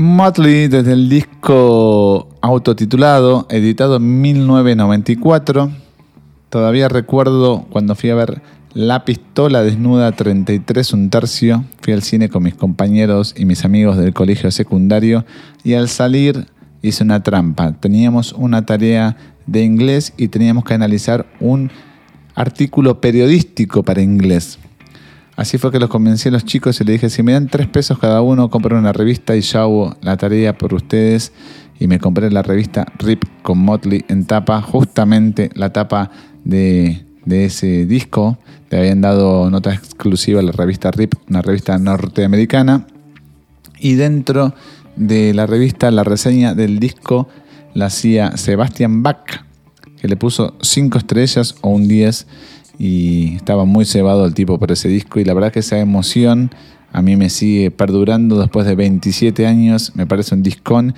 Motley 0.04 0.68
desde 0.68 0.92
el 0.92 1.08
disco 1.08 2.28
autotitulado, 2.42 3.48
editado 3.50 3.96
en 3.96 4.22
1994. 4.22 5.72
Todavía 6.50 6.89
recuerdo 6.89 7.66
cuando 7.70 7.96
fui 7.96 8.10
a 8.10 8.16
ver 8.16 8.42
La 8.74 9.06
Pistola 9.06 9.63
Desnuda 9.63 10.12
33 10.12 10.92
un 10.92 11.10
tercio. 11.10 11.63
Fui 11.82 11.94
al 11.94 12.02
cine 12.02 12.28
con 12.28 12.44
mis 12.44 12.54
compañeros 12.54 13.34
y 13.38 13.46
mis 13.46 13.63
amigos 13.63 13.96
del 13.98 14.13
colegio 14.13 14.52
secundario 14.52 15.24
y 15.63 15.76
al 15.76 15.88
salir 15.88 16.48
hice 16.82 17.06
una 17.06 17.24
trampa. 17.24 17.72
Teníamos 17.72 18.34
una 18.34 18.66
tarea 18.66 19.16
de 19.48 19.63
inglés 19.63 20.13
y 20.18 20.28
teníamos 20.28 20.66
que 20.66 20.74
analizar 20.74 21.28
un 21.39 21.72
artículo 22.36 23.00
periodístico 23.00 23.84
para 23.84 24.02
inglés. 24.02 24.60
Así 25.36 25.58
fue 25.58 25.72
que 25.72 25.80
los 25.80 25.89
convencí 25.89 26.30
a 26.30 26.32
los 26.32 26.46
chicos 26.46 26.80
y 26.80 26.84
les 26.84 26.93
dije, 26.93 27.10
si 27.10 27.24
me 27.24 27.34
dan 27.34 27.48
tres 27.48 27.67
pesos 27.67 27.98
cada 27.98 28.22
uno, 28.22 28.50
compro 28.50 28.78
una 28.78 28.93
revista 28.93 29.36
y 29.36 29.41
ya 29.41 29.62
hago 29.62 29.96
la 30.02 30.15
tarea 30.15 30.58
por 30.58 30.74
ustedes. 30.74 31.32
Y 31.80 31.88
me 31.88 32.00
compré 32.00 32.30
la 32.30 32.43
revista 32.43 32.86
RIP 33.00 33.24
con 33.41 33.58
Motley 33.58 34.06
en 34.10 34.26
tapa, 34.26 34.62
justamente 34.62 35.50
la 35.56 35.74
tapa 35.74 36.12
de, 36.43 37.06
de 37.26 37.46
ese 37.46 37.88
disco. 37.88 38.38
Le 38.69 38.78
habían 38.78 39.02
dado 39.02 39.50
nota 39.50 39.74
exclusiva 39.74 40.39
a 40.39 40.43
la 40.43 40.52
revista 40.52 40.91
RIP, 40.91 41.15
una 41.30 41.41
revista 41.41 41.80
norteamericana. 41.80 42.86
Y 43.80 43.96
dentro 43.96 44.54
de 44.96 45.34
la 45.34 45.48
revista, 45.48 45.89
la 45.89 46.04
reseña 46.04 46.54
del 46.54 46.80
disco 46.80 47.28
la 47.74 47.88
hacía 47.88 48.38
Sebastian 48.38 49.02
Bach, 49.02 49.43
que 50.00 50.08
le 50.08 50.15
puso 50.15 50.56
cinco 50.62 51.00
estrellas 51.00 51.56
o 51.62 51.69
un 51.69 51.88
10 51.88 52.28
y 52.78 53.36
estaba 53.36 53.66
muy 53.66 53.86
cebado 53.86 54.26
el 54.26 54.34
tipo 54.34 54.58
por 54.58 54.72
ese 54.72 54.88
disco 54.88 55.20
y 55.20 55.24
la 55.24 55.34
verdad 55.34 55.52
que 55.52 55.60
esa 55.60 55.80
emoción 55.80 56.52
a 56.92 57.02
mí 57.02 57.16
me 57.16 57.30
sigue 57.30 57.72
perdurando 57.72 58.40
después 58.40 58.66
de 58.66 58.76
27 58.76 59.48
años, 59.48 59.94
me 59.96 60.06
parece 60.06 60.36
un 60.36 60.44
discón. 60.44 60.94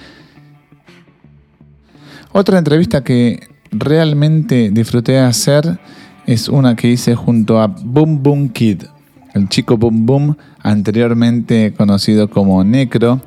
Otra 2.34 2.58
entrevista 2.58 3.02
que 3.04 3.48
realmente 3.72 4.72
disfruté 4.72 5.20
hacer 5.20 5.80
es 6.26 6.50
una 6.50 6.76
que 6.76 6.90
hice 6.90 7.16
junto 7.16 7.62
a 7.62 7.68
Boom 7.68 8.22
Boom 8.22 8.50
Kid, 8.50 8.84
el 9.34 9.48
chico 9.48 9.78
Boom 9.78 10.06
Boom, 10.06 10.38
anteriormente 10.62 11.74
conocido 11.78 12.30
como 12.30 12.64
Necro. 12.64 13.22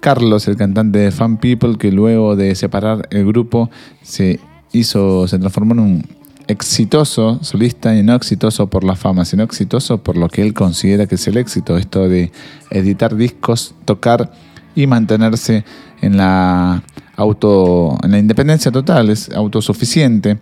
Carlos, 0.00 0.48
el 0.48 0.56
cantante 0.56 0.98
de 0.98 1.10
Fan 1.10 1.36
People, 1.36 1.76
que 1.76 1.92
luego 1.92 2.34
de 2.34 2.54
separar 2.54 3.06
el 3.10 3.26
grupo 3.26 3.70
se 4.02 4.40
hizo, 4.72 5.28
se 5.28 5.38
transformó 5.38 5.74
en 5.74 5.80
un 5.80 6.04
exitoso 6.50 7.38
solista 7.42 7.94
y 7.96 8.02
no 8.02 8.14
exitoso 8.14 8.68
por 8.68 8.84
la 8.84 8.96
fama, 8.96 9.24
sino 9.24 9.42
exitoso 9.42 10.02
por 10.02 10.16
lo 10.16 10.28
que 10.28 10.42
él 10.42 10.52
considera 10.52 11.06
que 11.06 11.14
es 11.14 11.26
el 11.28 11.36
éxito, 11.36 11.76
esto 11.76 12.08
de 12.08 12.32
editar 12.70 13.14
discos, 13.14 13.74
tocar 13.84 14.32
y 14.74 14.86
mantenerse 14.86 15.64
en 16.00 16.16
la 16.16 16.82
auto 17.16 17.98
en 18.02 18.10
la 18.10 18.18
independencia 18.18 18.72
total, 18.72 19.10
es 19.10 19.30
autosuficiente. 19.30 20.38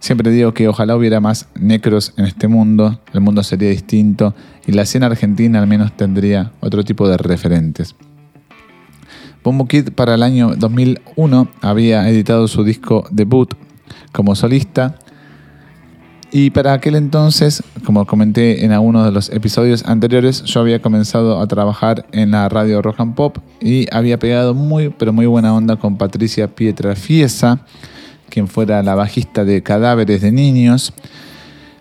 Siempre 0.00 0.30
digo 0.30 0.52
que 0.54 0.68
ojalá 0.68 0.96
hubiera 0.96 1.20
más 1.20 1.48
necros 1.58 2.12
en 2.16 2.26
este 2.26 2.46
mundo, 2.46 3.00
el 3.12 3.20
mundo 3.20 3.42
sería 3.42 3.70
distinto 3.70 4.34
y 4.66 4.72
la 4.72 4.82
escena 4.82 5.06
argentina 5.06 5.60
al 5.60 5.66
menos 5.66 5.96
tendría 5.96 6.52
otro 6.60 6.84
tipo 6.84 7.08
de 7.08 7.16
referentes. 7.16 7.96
Bombo 9.42 9.66
Kid 9.66 9.90
para 9.92 10.14
el 10.14 10.22
año 10.22 10.54
2001 10.56 11.48
había 11.62 12.08
editado 12.08 12.48
su 12.48 12.64
disco 12.64 13.06
debut 13.10 13.54
como 14.12 14.34
solista 14.34 14.98
y 16.30 16.50
para 16.50 16.74
aquel 16.74 16.94
entonces, 16.94 17.62
como 17.84 18.06
comenté 18.06 18.64
en 18.64 18.72
algunos 18.72 19.06
de 19.06 19.12
los 19.12 19.30
episodios 19.30 19.84
anteriores, 19.86 20.44
yo 20.44 20.60
había 20.60 20.82
comenzado 20.82 21.40
a 21.40 21.46
trabajar 21.46 22.04
en 22.12 22.32
la 22.32 22.48
radio 22.50 22.82
Rock 22.82 23.00
and 23.00 23.14
Pop 23.14 23.38
y 23.60 23.86
había 23.94 24.18
pegado 24.18 24.52
muy, 24.52 24.90
pero 24.90 25.12
muy 25.12 25.24
buena 25.24 25.54
onda 25.54 25.76
con 25.76 25.96
Patricia 25.96 26.48
Pietrafiesa, 26.48 27.60
quien 28.28 28.46
fuera 28.46 28.82
la 28.82 28.94
bajista 28.94 29.46
de 29.46 29.62
Cadáveres 29.62 30.20
de 30.20 30.30
Niños, 30.30 30.92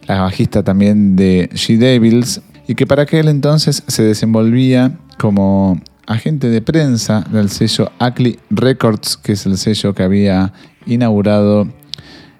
la 0.08 0.22
bajista 0.22 0.64
también 0.64 1.18
de 1.18 1.50
She 1.54 1.78
Devils, 1.78 2.42
y 2.68 2.76
que 2.76 2.88
para 2.88 3.04
aquel 3.04 3.28
entonces 3.28 3.84
se 3.88 4.04
desenvolvía 4.04 4.98
como 5.18 5.82
agente 6.06 6.50
de 6.50 6.62
prensa 6.62 7.26
del 7.32 7.50
sello 7.50 7.92
Ackley 8.00 8.40
Records, 8.50 9.18
que 9.18 9.34
es 9.34 9.46
el 9.46 9.58
sello 9.58 9.94
que 9.94 10.04
había 10.04 10.54
inaugurado 10.86 11.68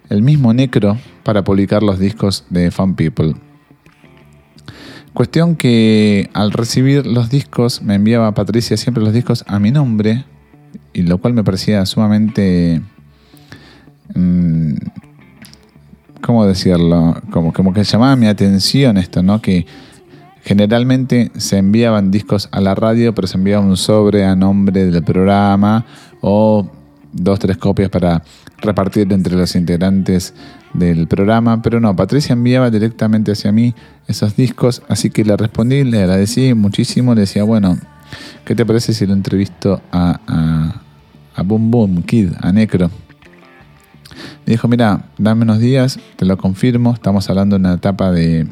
el 0.08 0.22
mismo 0.22 0.54
Necro 0.54 0.96
para 1.28 1.44
publicar 1.44 1.82
los 1.82 1.98
discos 1.98 2.46
de 2.48 2.70
Fan 2.70 2.94
People. 2.94 3.34
Cuestión 5.12 5.56
que 5.56 6.30
al 6.32 6.52
recibir 6.52 7.06
los 7.06 7.28
discos 7.28 7.82
me 7.82 7.96
enviaba 7.96 8.32
Patricia 8.32 8.78
siempre 8.78 9.04
los 9.04 9.12
discos 9.12 9.44
a 9.46 9.58
mi 9.58 9.70
nombre, 9.70 10.24
y 10.94 11.02
lo 11.02 11.18
cual 11.18 11.34
me 11.34 11.44
parecía 11.44 11.84
sumamente... 11.84 12.80
Mm, 14.14 14.76
¿Cómo 16.22 16.46
decirlo? 16.46 17.20
Como, 17.30 17.52
como 17.52 17.74
que 17.74 17.84
llamaba 17.84 18.16
mi 18.16 18.26
atención 18.26 18.96
esto, 18.96 19.22
¿no? 19.22 19.42
Que 19.42 19.66
generalmente 20.44 21.30
se 21.36 21.58
enviaban 21.58 22.10
discos 22.10 22.48
a 22.52 22.62
la 22.62 22.74
radio, 22.74 23.14
pero 23.14 23.28
se 23.28 23.36
enviaba 23.36 23.62
un 23.66 23.76
sobre 23.76 24.24
a 24.24 24.34
nombre 24.34 24.86
del 24.86 25.04
programa 25.04 25.84
o 26.22 26.70
dos, 27.12 27.38
tres 27.38 27.58
copias 27.58 27.90
para 27.90 28.22
repartir 28.60 29.12
entre 29.12 29.36
los 29.36 29.54
integrantes 29.54 30.34
del 30.74 31.06
programa, 31.06 31.62
pero 31.62 31.80
no, 31.80 31.94
Patricia 31.94 32.32
enviaba 32.32 32.70
directamente 32.70 33.32
hacia 33.32 33.52
mí 33.52 33.74
esos 34.06 34.36
discos, 34.36 34.82
así 34.88 35.10
que 35.10 35.24
le 35.24 35.36
respondí, 35.36 35.84
le 35.84 36.02
agradecí 36.02 36.54
muchísimo, 36.54 37.14
le 37.14 37.22
decía, 37.22 37.44
bueno, 37.44 37.78
¿qué 38.44 38.54
te 38.54 38.66
parece 38.66 38.92
si 38.92 39.06
lo 39.06 39.12
entrevisto 39.12 39.80
a, 39.92 40.82
a, 41.34 41.42
Boom 41.42 41.70
Boom 41.70 42.02
Kid, 42.02 42.32
a 42.40 42.52
Necro? 42.52 42.90
Me 44.44 44.52
dijo, 44.52 44.66
mira, 44.68 45.04
dame 45.18 45.42
unos 45.42 45.60
días, 45.60 45.98
te 46.16 46.24
lo 46.24 46.36
confirmo, 46.36 46.94
estamos 46.94 47.28
hablando 47.30 47.56
de 47.56 47.60
una 47.60 47.74
etapa 47.74 48.10
de 48.10 48.48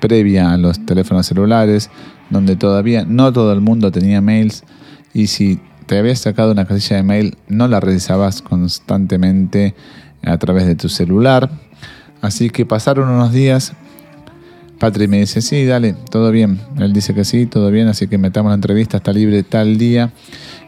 previa 0.00 0.52
a 0.52 0.56
los 0.56 0.84
teléfonos 0.84 1.26
celulares, 1.26 1.90
donde 2.30 2.56
todavía 2.56 3.04
no 3.06 3.32
todo 3.32 3.52
el 3.52 3.60
mundo 3.60 3.90
tenía 3.90 4.20
mails, 4.20 4.64
y 5.12 5.26
si 5.26 5.60
te 5.86 5.98
habías 5.98 6.20
sacado 6.20 6.52
una 6.52 6.66
casilla 6.66 6.96
de 6.96 7.02
mail, 7.02 7.36
no 7.48 7.68
la 7.68 7.80
revisabas 7.80 8.42
constantemente 8.42 9.74
a 10.22 10.38
través 10.38 10.66
de 10.66 10.74
tu 10.74 10.88
celular. 10.88 11.50
Así 12.20 12.50
que 12.50 12.64
pasaron 12.64 13.08
unos 13.08 13.32
días. 13.32 13.72
Patri 14.78 15.06
me 15.06 15.20
dice, 15.20 15.42
sí, 15.42 15.64
dale, 15.64 15.94
todo 16.10 16.30
bien. 16.30 16.60
Él 16.78 16.92
dice 16.92 17.14
que 17.14 17.24
sí, 17.24 17.46
todo 17.46 17.70
bien, 17.70 17.88
así 17.88 18.08
que 18.08 18.18
metamos 18.18 18.50
la 18.50 18.54
entrevista, 18.54 18.96
está 18.96 19.12
libre 19.12 19.42
tal 19.42 19.78
día. 19.78 20.12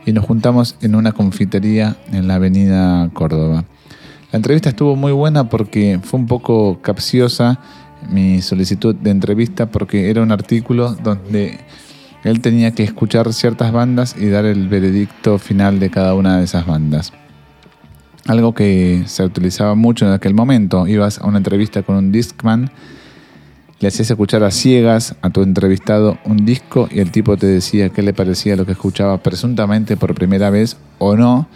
Y 0.07 0.13
nos 0.13 0.25
juntamos 0.25 0.77
en 0.83 0.95
una 0.95 1.13
confitería 1.13 1.97
en 2.13 2.29
la 2.29 2.37
avenida 2.37 3.09
Córdoba. 3.13 3.65
La 4.31 4.37
entrevista 4.37 4.69
estuvo 4.69 4.97
muy 4.97 5.13
buena 5.13 5.49
porque 5.49 6.01
fue 6.03 6.21
un 6.21 6.27
poco 6.27 6.81
capciosa 6.83 7.61
mi 8.11 8.43
solicitud 8.43 8.95
de 8.95 9.11
entrevista 9.11 9.71
porque 9.71 10.11
era 10.11 10.23
un 10.23 10.33
artículo 10.33 10.93
donde 10.93 11.59
él 12.25 12.41
tenía 12.41 12.73
que 12.73 12.83
escuchar 12.83 13.33
ciertas 13.33 13.71
bandas 13.73 14.17
y 14.19 14.29
dar 14.29 14.47
el 14.47 14.69
veredicto 14.69 15.39
final 15.39 15.79
de 15.79 15.91
cada 15.91 16.15
una 16.15 16.39
de 16.39 16.45
esas 16.45 16.67
bandas. 16.67 17.13
Algo 18.27 18.55
que 18.55 19.03
se 19.07 19.23
utilizaba 19.23 19.75
mucho 19.75 20.07
en 20.07 20.13
aquel 20.13 20.33
momento. 20.33 20.87
Ibas 20.87 21.19
a 21.19 21.27
una 21.27 21.37
entrevista 21.37 21.83
con 21.83 21.97
un 21.97 22.11
discman, 22.11 22.71
le 23.81 23.89
hacías 23.89 24.11
escuchar 24.11 24.43
a 24.43 24.51
ciegas 24.51 25.15
a 25.21 25.29
tu 25.29 25.43
entrevistado 25.43 26.17
un 26.25 26.47
disco 26.47 26.89
y 26.91 27.01
el 27.01 27.11
tipo 27.11 27.37
te 27.37 27.47
decía 27.47 27.91
qué 27.91 28.03
le 28.03 28.15
parecía 28.15 28.57
lo 28.57 28.65
que 28.65 28.73
escuchaba 28.73 29.19
presuntamente 29.19 29.99
por 29.99 30.15
primera 30.15 30.49
vez 30.49 30.79
o 30.99 31.17
no, 31.17 31.47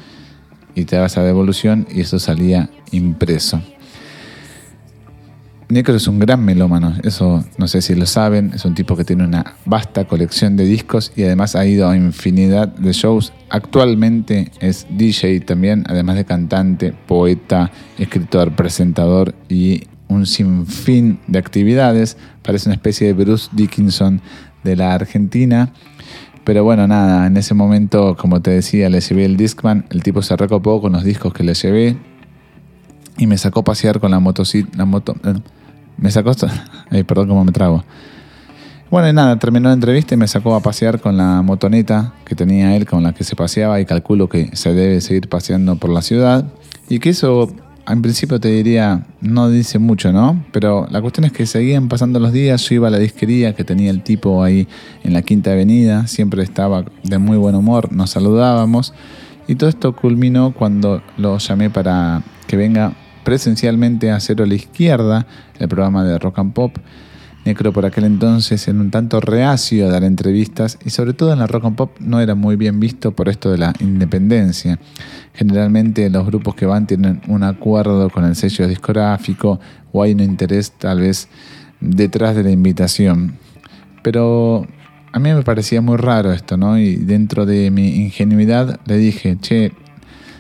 y 0.75 0.85
te 0.85 0.97
dabas 0.97 1.17
a 1.17 1.23
devolución 1.23 1.87
y 1.91 2.03
eso 2.03 2.19
salía 2.19 2.69
impreso. 2.91 3.63
Necro 5.71 5.95
es 5.97 6.09
un 6.09 6.19
gran 6.19 6.43
melómano, 6.43 6.95
eso 7.05 7.45
no 7.59 7.69
sé 7.69 7.83
si 7.83 7.95
lo 7.95 8.07
saben, 8.07 8.53
es 8.55 8.65
un 8.65 8.75
tipo 8.75 8.97
que 8.97 9.05
tiene 9.05 9.25
una 9.25 9.57
vasta 9.67 10.07
colección 10.07 10.57
de 10.57 10.65
discos 10.65 11.13
y 11.15 11.25
además 11.25 11.57
ha 11.57 11.67
ido 11.67 11.91
a 11.91 11.95
infinidad 11.95 12.69
de 12.69 12.91
shows. 12.95 13.35
Actualmente 13.51 14.51
es 14.61 14.87
DJ 14.89 15.41
también, 15.41 15.85
además 15.87 16.17
de 16.17 16.25
cantante, 16.25 16.95
poeta, 17.07 17.71
escritor, 17.99 18.57
presentador 18.57 19.35
y 19.51 19.83
un 20.09 20.25
sinfín 20.25 21.19
de 21.27 21.39
actividades. 21.39 22.17
Parece 22.43 22.71
una 22.71 22.77
especie 22.77 23.07
de 23.07 23.13
Bruce 23.13 23.51
Dickinson 23.53 24.23
de 24.65 24.75
la 24.75 24.95
Argentina. 24.95 25.75
Pero 26.45 26.65
bueno, 26.65 26.89
nada, 26.89 27.27
en 27.27 27.37
ese 27.37 27.53
momento, 27.53 28.17
como 28.17 28.41
te 28.41 28.53
decía, 28.53 28.89
le 28.89 29.03
llevé 29.03 29.27
el 29.27 29.37
Discman, 29.37 29.85
el 29.91 30.03
tipo 30.03 30.23
se 30.23 30.35
recopó 30.35 30.81
con 30.81 30.93
los 30.93 31.05
discos 31.05 31.35
que 31.35 31.45
le 31.45 31.53
llevé 31.53 31.99
y 33.19 33.27
me 33.27 33.37
sacó 33.37 33.61
a 33.61 33.65
pasear 33.65 34.01
con 34.01 34.11
la 34.11 34.21
motocicleta, 34.21 34.85
moto, 34.87 35.15
eh, 35.25 35.35
me 35.99 36.11
sacó, 36.11 36.33
ay, 36.91 37.03
perdón 37.05 37.29
cómo 37.29 37.45
me 37.45 37.53
trago. 37.53 37.85
Bueno, 38.91 39.09
y 39.09 39.13
nada, 39.13 39.39
terminó 39.39 39.69
la 39.69 39.75
entrevista 39.75 40.15
y 40.15 40.17
me 40.17 40.27
sacó 40.27 40.55
a 40.55 40.61
pasear 40.61 40.99
con 40.99 41.19
la 41.19 41.43
motoneta 41.43 42.15
que 42.25 42.35
tenía 42.35 42.75
él, 42.75 42.87
con 42.87 43.03
la 43.03 43.13
que 43.13 43.23
se 43.23 43.37
paseaba 43.37 43.81
y 43.81 43.85
calculo 43.85 44.31
que 44.31 44.57
se 44.57 44.73
debe 44.73 45.03
seguir 45.03 45.29
paseando 45.29 45.77
por 45.77 45.91
la 45.91 46.01
ciudad. 46.01 46.47
Y 46.89 46.99
que 46.99 47.11
eso 47.11 47.53
en 47.87 48.03
principio 48.03 48.39
te 48.39 48.49
diría, 48.49 49.07
no 49.21 49.51
dice 49.51 49.79
mucho, 49.79 50.13
¿no? 50.13 50.45
Pero 50.53 50.87
la 50.91 51.01
cuestión 51.01 51.25
es 51.25 51.33
que 51.33 51.47
seguían 51.47 51.89
pasando 51.89 52.21
los 52.21 52.33
días, 52.33 52.63
yo 52.69 52.77
iba 52.77 52.89
a 52.89 52.91
la 52.91 52.99
disquería 52.99 53.55
que 53.55 53.65
tenía 53.65 53.91
el 53.91 54.03
tipo 54.03 54.43
ahí 54.43 54.69
en 55.05 55.13
la 55.15 55.23
Quinta 55.23 55.53
Avenida, 55.53 56.07
siempre 56.07 56.43
estaba 56.43 56.85
de 57.03 57.19
muy 57.19 57.37
buen 57.39 57.55
humor, 57.55 57.93
nos 57.93 58.11
saludábamos 58.11 58.93
y 59.47 59.55
todo 59.55 59.71
esto 59.71 59.97
culminó 59.97 60.53
cuando 60.53 61.03
lo 61.17 61.39
llamé 61.39 61.71
para 61.71 62.23
que 62.47 62.57
venga 62.57 62.93
presencialmente 63.29 64.11
a 64.11 64.19
Cero 64.21 64.45
a 64.45 64.47
la 64.47 64.55
Izquierda, 64.55 65.27
el 65.59 65.69
programa 65.69 66.03
de 66.03 66.19
Rock 66.19 66.39
and 66.39 66.55
Pop. 66.55 66.79
Necro 67.45 67.75
por 67.75 67.85
aquel 67.85 68.05
entonces 68.05 68.69
en 68.69 68.81
un 68.81 68.91
tanto 68.91 69.21
reacio 69.21 69.87
a 69.87 69.91
dar 69.91 70.03
entrevistas 70.03 70.79
y 70.83 70.89
sobre 70.89 71.13
todo 71.13 71.35
en 71.35 71.39
la 71.39 71.47
rock 71.47 71.67
and 71.67 71.77
pop 71.77 71.91
no 72.01 72.21
era 72.21 72.35
muy 72.35 72.57
bien 72.57 72.81
visto 72.81 73.13
por 73.13 73.29
esto 73.29 73.51
de 73.51 73.59
la 73.59 73.75
independencia. 73.81 74.79
Generalmente 75.35 76.09
los 76.09 76.25
grupos 76.25 76.55
que 76.55 76.65
van 76.65 76.87
tienen 76.87 77.21
un 77.29 77.43
acuerdo 77.43 78.09
con 78.09 78.25
el 78.25 78.35
sello 78.35 78.67
discográfico 78.67 79.61
o 79.93 80.03
hay 80.03 80.13
un 80.13 80.21
interés 80.21 80.73
tal 80.73 81.01
vez 81.01 81.29
detrás 81.81 82.35
de 82.35 82.45
la 82.45 82.51
invitación. 82.51 83.37
Pero 84.03 84.67
a 85.13 85.19
mí 85.19 85.35
me 85.35 85.43
parecía 85.43 85.83
muy 85.83 85.99
raro 85.99 86.33
esto, 86.33 86.57
¿no? 86.57 86.79
Y 86.79 86.97
dentro 86.97 87.45
de 87.45 87.71
mi 87.71 87.89
ingenuidad 87.97 88.81
le 88.87 88.97
dije, 88.97 89.37
che, 89.39 89.73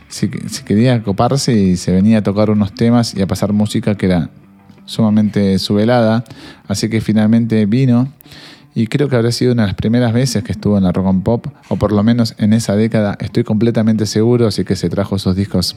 si 0.08 0.28
quería 0.64 1.02
coparse 1.02 1.52
y 1.52 1.76
se 1.76 1.92
venía 1.92 2.18
a 2.18 2.22
tocar 2.22 2.50
unos 2.50 2.74
temas 2.74 3.14
y 3.14 3.22
a 3.22 3.26
pasar 3.26 3.52
música 3.52 3.94
que 3.96 4.06
era 4.06 4.30
sumamente 4.84 5.58
su 5.58 5.74
velada, 5.74 6.24
así 6.66 6.88
que 6.88 7.00
finalmente 7.00 7.66
vino 7.66 8.08
y 8.74 8.86
creo 8.86 9.08
que 9.08 9.16
habrá 9.16 9.32
sido 9.32 9.52
una 9.52 9.62
de 9.62 9.68
las 9.68 9.74
primeras 9.74 10.12
veces 10.12 10.44
que 10.44 10.52
estuvo 10.52 10.78
en 10.78 10.84
la 10.84 10.92
rock 10.92 11.08
and 11.08 11.22
pop, 11.24 11.46
o 11.68 11.76
por 11.76 11.90
lo 11.90 12.02
menos 12.04 12.36
en 12.38 12.52
esa 12.52 12.76
década, 12.76 13.16
estoy 13.18 13.42
completamente 13.42 14.06
seguro, 14.06 14.46
así 14.46 14.64
que 14.64 14.76
se 14.76 14.88
trajo 14.88 15.18
sus 15.18 15.34
discos 15.34 15.76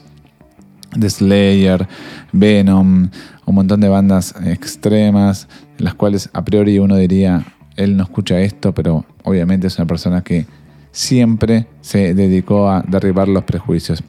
de 0.95 1.09
Slayer, 1.09 1.87
Venom, 2.31 3.09
un 3.45 3.55
montón 3.55 3.79
de 3.79 3.89
bandas 3.89 4.35
extremas, 4.45 5.47
las 5.79 5.95
cuales 5.95 6.29
a 6.33 6.45
priori 6.45 6.77
uno 6.77 6.95
diría, 6.95 7.43
él 7.75 7.97
no 7.97 8.03
escucha 8.03 8.39
esto, 8.39 8.73
pero 8.73 9.05
obviamente 9.23 9.65
es 9.65 9.77
una 9.79 9.87
persona 9.87 10.21
que 10.21 10.45
siempre 10.91 11.67
se 11.81 12.13
dedicó 12.13 12.69
a 12.69 12.83
derribar 12.87 13.27
los 13.27 13.43
prejuicios. 13.43 14.03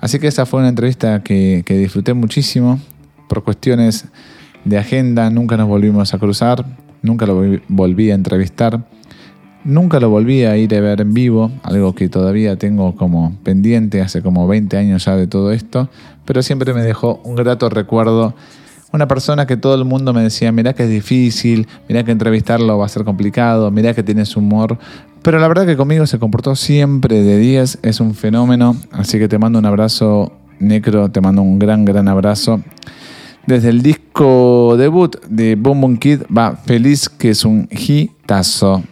Así 0.00 0.18
que 0.18 0.28
esa 0.28 0.46
fue 0.46 0.60
una 0.60 0.68
entrevista 0.68 1.22
que, 1.22 1.62
que 1.66 1.76
disfruté 1.76 2.14
muchísimo 2.14 2.80
por 3.28 3.42
cuestiones 3.42 4.06
de 4.64 4.78
agenda, 4.78 5.30
nunca 5.30 5.56
nos 5.56 5.68
volvimos 5.68 6.14
a 6.14 6.18
cruzar, 6.18 6.64
nunca 7.02 7.26
lo 7.26 7.58
volví 7.68 8.10
a 8.10 8.14
entrevistar, 8.14 8.86
nunca 9.64 10.00
lo 10.00 10.10
volví 10.10 10.44
a 10.44 10.56
ir 10.56 10.74
a 10.74 10.80
ver 10.80 11.00
en 11.00 11.14
vivo, 11.14 11.50
algo 11.62 11.94
que 11.94 12.08
todavía 12.08 12.56
tengo 12.56 12.94
como 12.94 13.36
pendiente 13.42 14.00
hace 14.00 14.22
como 14.22 14.46
20 14.46 14.76
años 14.76 15.04
ya 15.04 15.16
de 15.16 15.26
todo 15.26 15.52
esto, 15.52 15.88
pero 16.24 16.42
siempre 16.42 16.74
me 16.74 16.82
dejó 16.82 17.20
un 17.24 17.36
grato 17.36 17.68
recuerdo. 17.68 18.34
Una 18.90 19.06
persona 19.06 19.46
que 19.46 19.58
todo 19.58 19.74
el 19.74 19.84
mundo 19.84 20.14
me 20.14 20.22
decía, 20.22 20.50
mirá 20.50 20.72
que 20.72 20.84
es 20.84 20.88
difícil, 20.88 21.68
mirá 21.88 22.04
que 22.04 22.10
entrevistarlo 22.10 22.78
va 22.78 22.86
a 22.86 22.88
ser 22.88 23.04
complicado, 23.04 23.70
mirá 23.70 23.92
que 23.92 24.02
tiene 24.02 24.24
su 24.24 24.40
humor, 24.40 24.78
pero 25.22 25.38
la 25.38 25.48
verdad 25.48 25.66
que 25.66 25.76
conmigo 25.76 26.06
se 26.06 26.18
comportó 26.18 26.56
siempre 26.56 27.22
de 27.22 27.38
10, 27.38 27.80
es 27.82 28.00
un 28.00 28.14
fenómeno, 28.14 28.76
así 28.92 29.18
que 29.18 29.28
te 29.28 29.38
mando 29.38 29.58
un 29.58 29.66
abrazo, 29.66 30.32
Necro, 30.58 31.10
te 31.10 31.20
mando 31.20 31.42
un 31.42 31.58
gran, 31.58 31.84
gran 31.84 32.08
abrazo. 32.08 32.60
Desde 33.46 33.68
el 33.68 33.82
disco 33.82 34.76
debut 34.78 35.16
de 35.26 35.54
Boom 35.54 35.80
Boom 35.80 35.96
Kid 35.98 36.22
va 36.34 36.56
Feliz, 36.56 37.08
que 37.08 37.30
es 37.30 37.44
un 37.44 37.68
hitazo. 37.70 38.82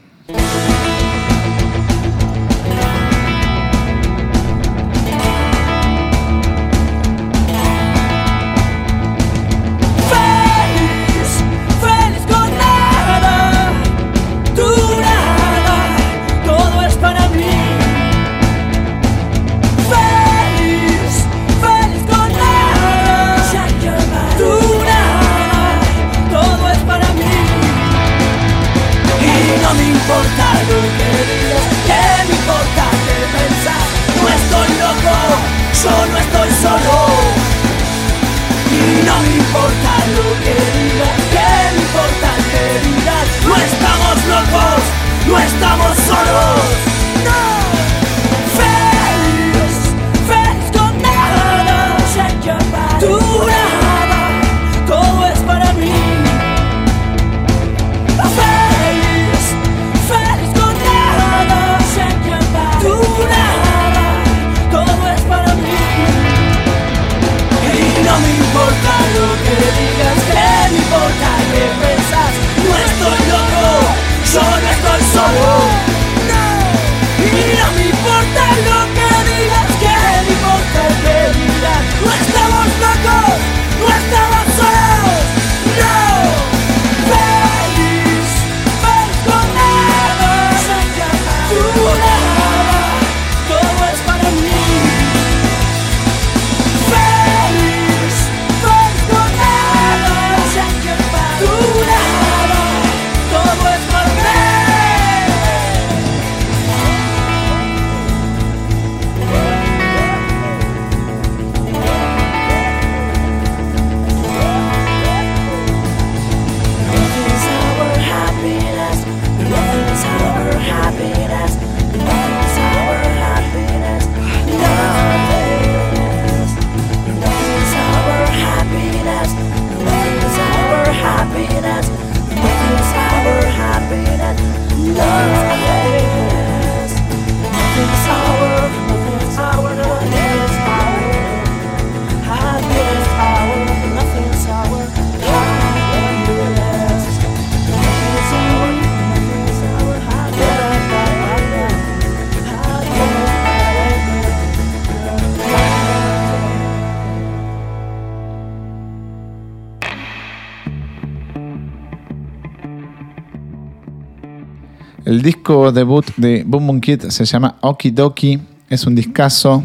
Debut 165.47 166.05
de 166.17 166.43
Boom 166.45 166.67
Boom 166.67 166.81
Kid 166.81 167.03
se 167.09 167.25
llama 167.25 167.57
Okidoki. 167.61 168.41
Es 168.69 168.85
un 168.85 168.97
discazo. 168.97 169.65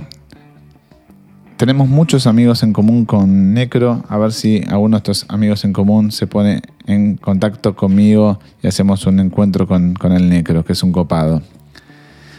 Tenemos 1.58 1.88
muchos 1.88 2.28
amigos 2.28 2.62
en 2.62 2.72
común 2.72 3.06
con 3.06 3.54
Necro. 3.54 4.04
A 4.08 4.18
ver 4.20 4.32
si 4.32 4.64
alguno 4.70 4.98
de 4.98 5.00
estos 5.00 5.26
amigos 5.28 5.66
en 5.66 5.74
común 5.74 6.12
se 6.12 6.28
pone 6.28 6.62
en 6.86 7.18
contacto 7.18 7.76
conmigo 7.76 8.40
y 8.62 8.68
hacemos 8.68 9.08
un 9.08 9.20
encuentro 9.20 9.68
con, 9.68 9.96
con 9.96 10.12
el 10.12 10.30
Necro, 10.30 10.64
que 10.64 10.74
es 10.74 10.84
un 10.84 10.92
copado. 10.92 11.42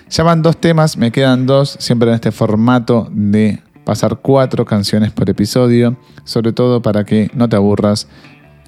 Ya 0.09 0.23
van 0.23 0.43
dos 0.43 0.59
temas, 0.59 0.97
me 0.97 1.11
quedan 1.11 1.47
dos, 1.47 1.77
siempre 1.81 2.11
en 2.11 2.15
este 2.15 2.31
formato 2.31 3.09
de 3.13 3.61
pasar 3.85 4.19
cuatro 4.23 4.65
canciones 4.65 5.11
por 5.11 5.29
episodio, 5.29 5.97
sobre 6.25 6.53
todo 6.53 6.81
para 6.81 7.05
que 7.05 7.29
no 7.35 7.49
te 7.49 7.57
aburras 7.57 8.07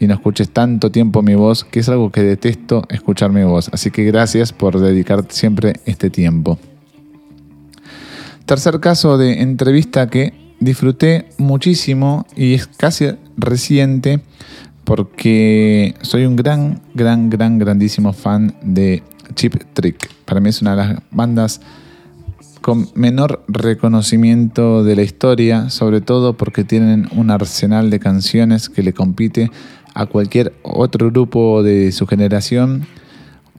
y 0.01 0.07
no 0.07 0.15
escuches 0.15 0.51
tanto 0.51 0.91
tiempo 0.91 1.23
mi 1.23 1.35
voz, 1.35 1.65
que 1.65 1.81
es 1.81 1.89
algo 1.89 2.11
que 2.11 2.23
detesto 2.23 2.85
escuchar 2.89 3.31
mi 3.31 3.43
voz. 3.43 3.71
Así 3.73 3.91
que 3.91 4.05
gracias 4.05 4.53
por 4.53 4.79
dedicar 4.79 5.25
siempre 5.29 5.75
este 5.85 6.11
tiempo. 6.11 6.59
Tercer 8.47 8.81
caso 8.81 9.17
de 9.17 9.41
entrevista 9.41 10.09
que 10.09 10.35
disfruté 10.61 11.29
muchísimo 11.39 12.27
y 12.37 12.55
es 12.55 12.67
casi 12.67 13.07
reciente 13.37 14.21
porque 14.85 15.95
soy 16.03 16.27
un 16.27 16.37
gran, 16.37 16.83
gran, 16.95 17.31
gran, 17.31 17.59
grandísimo 17.59 18.13
fan 18.13 18.55
de 18.63 19.03
Chip 19.35 19.57
Trick. 19.73 20.11
Para 20.25 20.41
mí 20.41 20.51
es 20.51 20.61
una 20.61 20.73
de 20.73 20.77
las 20.77 21.03
bandas 21.11 21.61
con 22.61 22.89
menor 22.95 23.45
reconocimiento 23.47 24.85
de 24.85 24.97
la 24.97 25.03
historia, 25.03 25.69
sobre 25.69 26.01
todo 26.01 26.35
porque 26.35 26.65
tienen 26.65 27.09
un 27.15 27.31
arsenal 27.31 27.91
de 27.91 28.01
canciones 28.01 28.71
que 28.71 28.83
le 28.83 28.95
compite 28.95 29.51
a 29.95 30.07
cualquier 30.07 30.53
otro 30.63 31.11
grupo 31.11 31.63
de 31.63 31.93
su 31.93 32.07
generación 32.07 32.87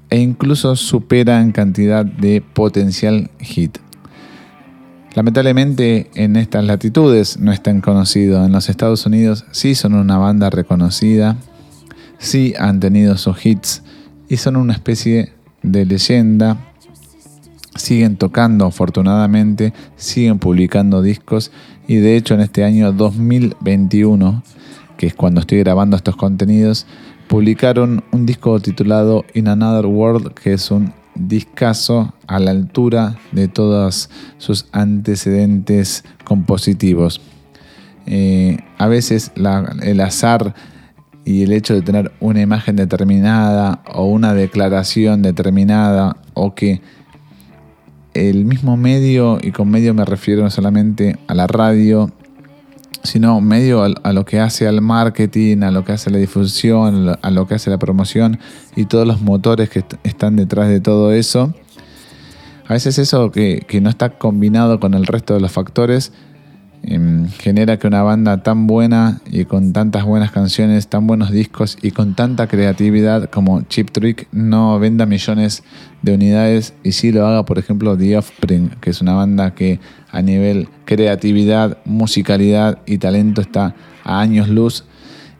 e 0.10 0.19
incluso 0.19 0.76
supera 0.76 1.41
en 1.41 1.52
cantidad 1.52 2.06
de 2.06 2.41
potencial 2.41 3.32
hit. 3.39 3.80
Lamentablemente 5.15 6.12
en 6.15 6.36
estas 6.36 6.65
latitudes 6.65 7.39
no 7.39 7.54
están 7.54 7.80
conocidos. 7.80 8.45
En 8.45 8.52
los 8.52 8.69
Estados 8.69 9.06
Unidos 9.06 9.45
sí 9.52 9.74
son 9.74 9.93
una 9.93 10.17
banda 10.17 10.50
reconocida, 10.50 11.38
sí 12.17 12.54
han 12.60 12.82
tenido 12.82 13.17
sus 13.17 13.45
hits 13.45 13.82
y 14.28 14.38
son 14.38 14.58
una 14.58 14.74
especie 14.74 15.32
de 15.63 15.86
leyenda. 15.86 16.58
Siguen 17.76 18.17
tocando 18.17 18.65
afortunadamente, 18.65 19.74
siguen 19.95 20.39
publicando 20.39 21.02
discos 21.02 21.52
y 21.88 21.95
de 21.95 22.17
hecho 22.17 22.34
en 22.34 22.41
este 22.41 22.65
año 22.65 22.91
2021, 22.91 24.43
que 24.97 25.08
es 25.08 25.15
cuando 25.15 25.41
estoy 25.41 25.60
grabando 25.60 25.95
estos 25.95 26.15
contenidos, 26.15 26.86
publicaron 27.27 28.03
un 28.12 28.25
disco 28.25 28.60
titulado 28.60 29.25
In 29.34 29.47
Another 29.47 29.86
World, 29.86 30.34
que 30.34 30.53
es 30.53 30.71
un 30.71 30.93
discazo 31.15 32.13
a 32.27 32.39
la 32.39 32.51
altura 32.51 33.17
de 33.31 33.47
todos 33.47 34.10
sus 34.38 34.67
antecedentes 34.71 36.03
compositivos. 36.23 37.21
Eh, 38.05 38.58
a 38.77 38.88
veces 38.88 39.31
el 39.81 40.01
azar 40.01 40.53
y 41.23 41.43
el 41.43 41.53
hecho 41.53 41.73
de 41.73 41.81
tener 41.81 42.12
una 42.19 42.41
imagen 42.41 42.75
determinada 42.75 43.81
o 43.91 44.05
una 44.05 44.34
declaración 44.34 45.23
determinada 45.23 46.17
o 46.36 46.53
que 46.53 46.81
el 48.13 48.45
mismo 48.45 48.77
medio, 48.77 49.39
y 49.41 49.51
con 49.51 49.69
medio 49.69 49.93
me 49.93 50.05
refiero 50.05 50.49
solamente 50.49 51.17
a 51.27 51.34
la 51.34 51.47
radio, 51.47 52.12
sino 53.05 53.41
medio 53.41 53.83
a, 53.83 54.13
lo 54.13 54.25
que 54.25 54.39
hace 54.39 54.67
al 54.67 54.81
marketing, 54.81 55.63
a 55.63 55.71
lo 55.71 55.85
que 55.85 55.93
hace 55.93 56.09
la 56.09 56.17
difusión, 56.17 57.15
a 57.21 57.31
lo 57.31 57.47
que 57.47 57.55
hace 57.55 57.69
la 57.69 57.77
promoción 57.77 58.39
y 58.75 58.85
todos 58.85 59.07
los 59.07 59.21
motores 59.21 59.69
que 59.69 59.83
están 60.03 60.35
detrás 60.35 60.69
de 60.69 60.79
todo 60.79 61.11
eso. 61.11 61.53
A 62.67 62.73
veces 62.73 62.97
eso 62.97 63.31
que, 63.31 63.65
no 63.81 63.89
está 63.89 64.17
combinado 64.17 64.79
con 64.79 64.93
el 64.93 65.05
resto 65.05 65.33
de 65.35 65.39
los 65.39 65.51
factores 65.51 66.11
Em, 66.87 67.27
genera 67.29 67.79
que 67.79 67.87
una 67.87 68.03
banda 68.03 68.43
tan 68.43 68.67
buena 68.67 69.19
y 69.25 69.45
con 69.45 69.73
tantas 69.73 70.05
buenas 70.05 70.29
canciones, 70.29 70.87
tan 70.87 71.07
buenos 71.07 71.31
discos 71.31 71.79
y 71.81 71.89
con 71.89 72.13
tanta 72.13 72.45
creatividad 72.45 73.27
como 73.31 73.63
Chip 73.63 73.89
Trick 73.89 74.27
no 74.31 74.77
venda 74.77 75.07
millones 75.07 75.63
de 76.03 76.13
unidades 76.13 76.75
y 76.83 76.91
sí 76.91 77.11
lo 77.11 77.25
haga, 77.25 77.43
por 77.43 77.57
ejemplo, 77.57 77.97
The 77.97 78.17
Offspring, 78.17 78.69
que 78.81 78.91
es 78.91 79.01
una 79.01 79.15
banda 79.15 79.55
que 79.55 79.79
a 80.15 80.21
nivel 80.21 80.69
creatividad, 80.86 81.78
musicalidad 81.84 82.80
y 82.86 82.99
talento 82.99 83.41
está 83.41 83.75
a 84.06 84.21
años 84.21 84.47
luz 84.47 84.86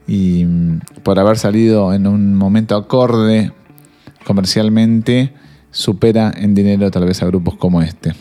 y 0.06 0.44
mm, 0.44 0.80
por 1.02 1.18
haber 1.18 1.38
salido 1.38 1.94
en 1.94 2.08
un 2.08 2.36
momento 2.36 2.76
acorde 2.76 3.54
comercialmente 4.26 5.34
supera 5.72 6.30
en 6.36 6.54
dinero 6.54 6.92
tal 6.92 7.06
vez 7.06 7.24
a 7.24 7.26
grupos 7.26 7.56
como 7.56 7.82
este. 7.82 8.14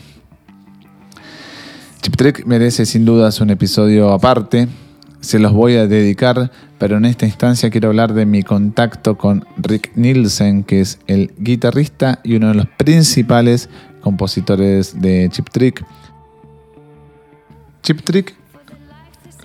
Chip 2.01 2.15
Trick 2.15 2.45
merece 2.45 2.85
sin 2.85 3.03
dudas 3.03 3.41
un 3.41 3.49
episodio 3.49 4.13
aparte. 4.13 4.69
Se 5.19 5.39
los 5.39 5.51
voy 5.51 5.75
a 5.75 5.87
dedicar, 5.87 6.51
pero 6.77 6.97
en 6.97 7.05
esta 7.05 7.25
instancia 7.25 7.69
quiero 7.69 7.89
hablar 7.89 8.13
de 8.13 8.25
mi 8.25 8.43
contacto 8.43 9.17
con 9.17 9.43
Rick 9.57 9.91
Nielsen, 9.95 10.63
que 10.63 10.79
es 10.79 10.99
el 11.07 11.33
guitarrista 11.37 12.19
y 12.23 12.35
uno 12.35 12.49
de 12.49 12.55
los 12.55 12.67
principales 12.77 13.69
compositores 14.01 15.01
de 15.01 15.27
Chip 15.31 15.49
Trick. 15.49 15.83
Chip 17.85 18.01
Trick 18.01 18.33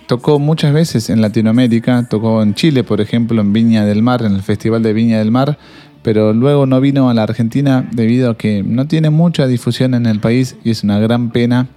tocó 0.07 0.39
muchas 0.39 0.73
veces 0.73 1.11
en 1.11 1.21
Latinoamérica, 1.21 2.07
tocó 2.09 2.41
en 2.41 2.55
Chile, 2.55 2.83
por 2.83 2.99
ejemplo, 2.99 3.39
en 3.39 3.53
Viña 3.53 3.85
del 3.85 4.01
Mar, 4.01 4.23
en 4.23 4.33
el 4.33 4.41
Festival 4.41 4.81
de 4.81 4.93
Viña 4.93 5.19
del 5.19 5.29
Mar, 5.29 5.59
pero 6.01 6.33
luego 6.33 6.65
no 6.65 6.81
vino 6.81 7.07
a 7.11 7.13
la 7.13 7.21
Argentina 7.21 7.87
debido 7.91 8.31
a 8.31 8.37
que 8.37 8.63
no 8.63 8.87
tiene 8.87 9.11
mucha 9.11 9.45
difusión 9.45 9.93
en 9.93 10.07
el 10.07 10.19
país 10.19 10.55
y 10.63 10.71
es 10.71 10.83
una 10.83 10.97
gran 10.97 11.29
pena 11.29 11.67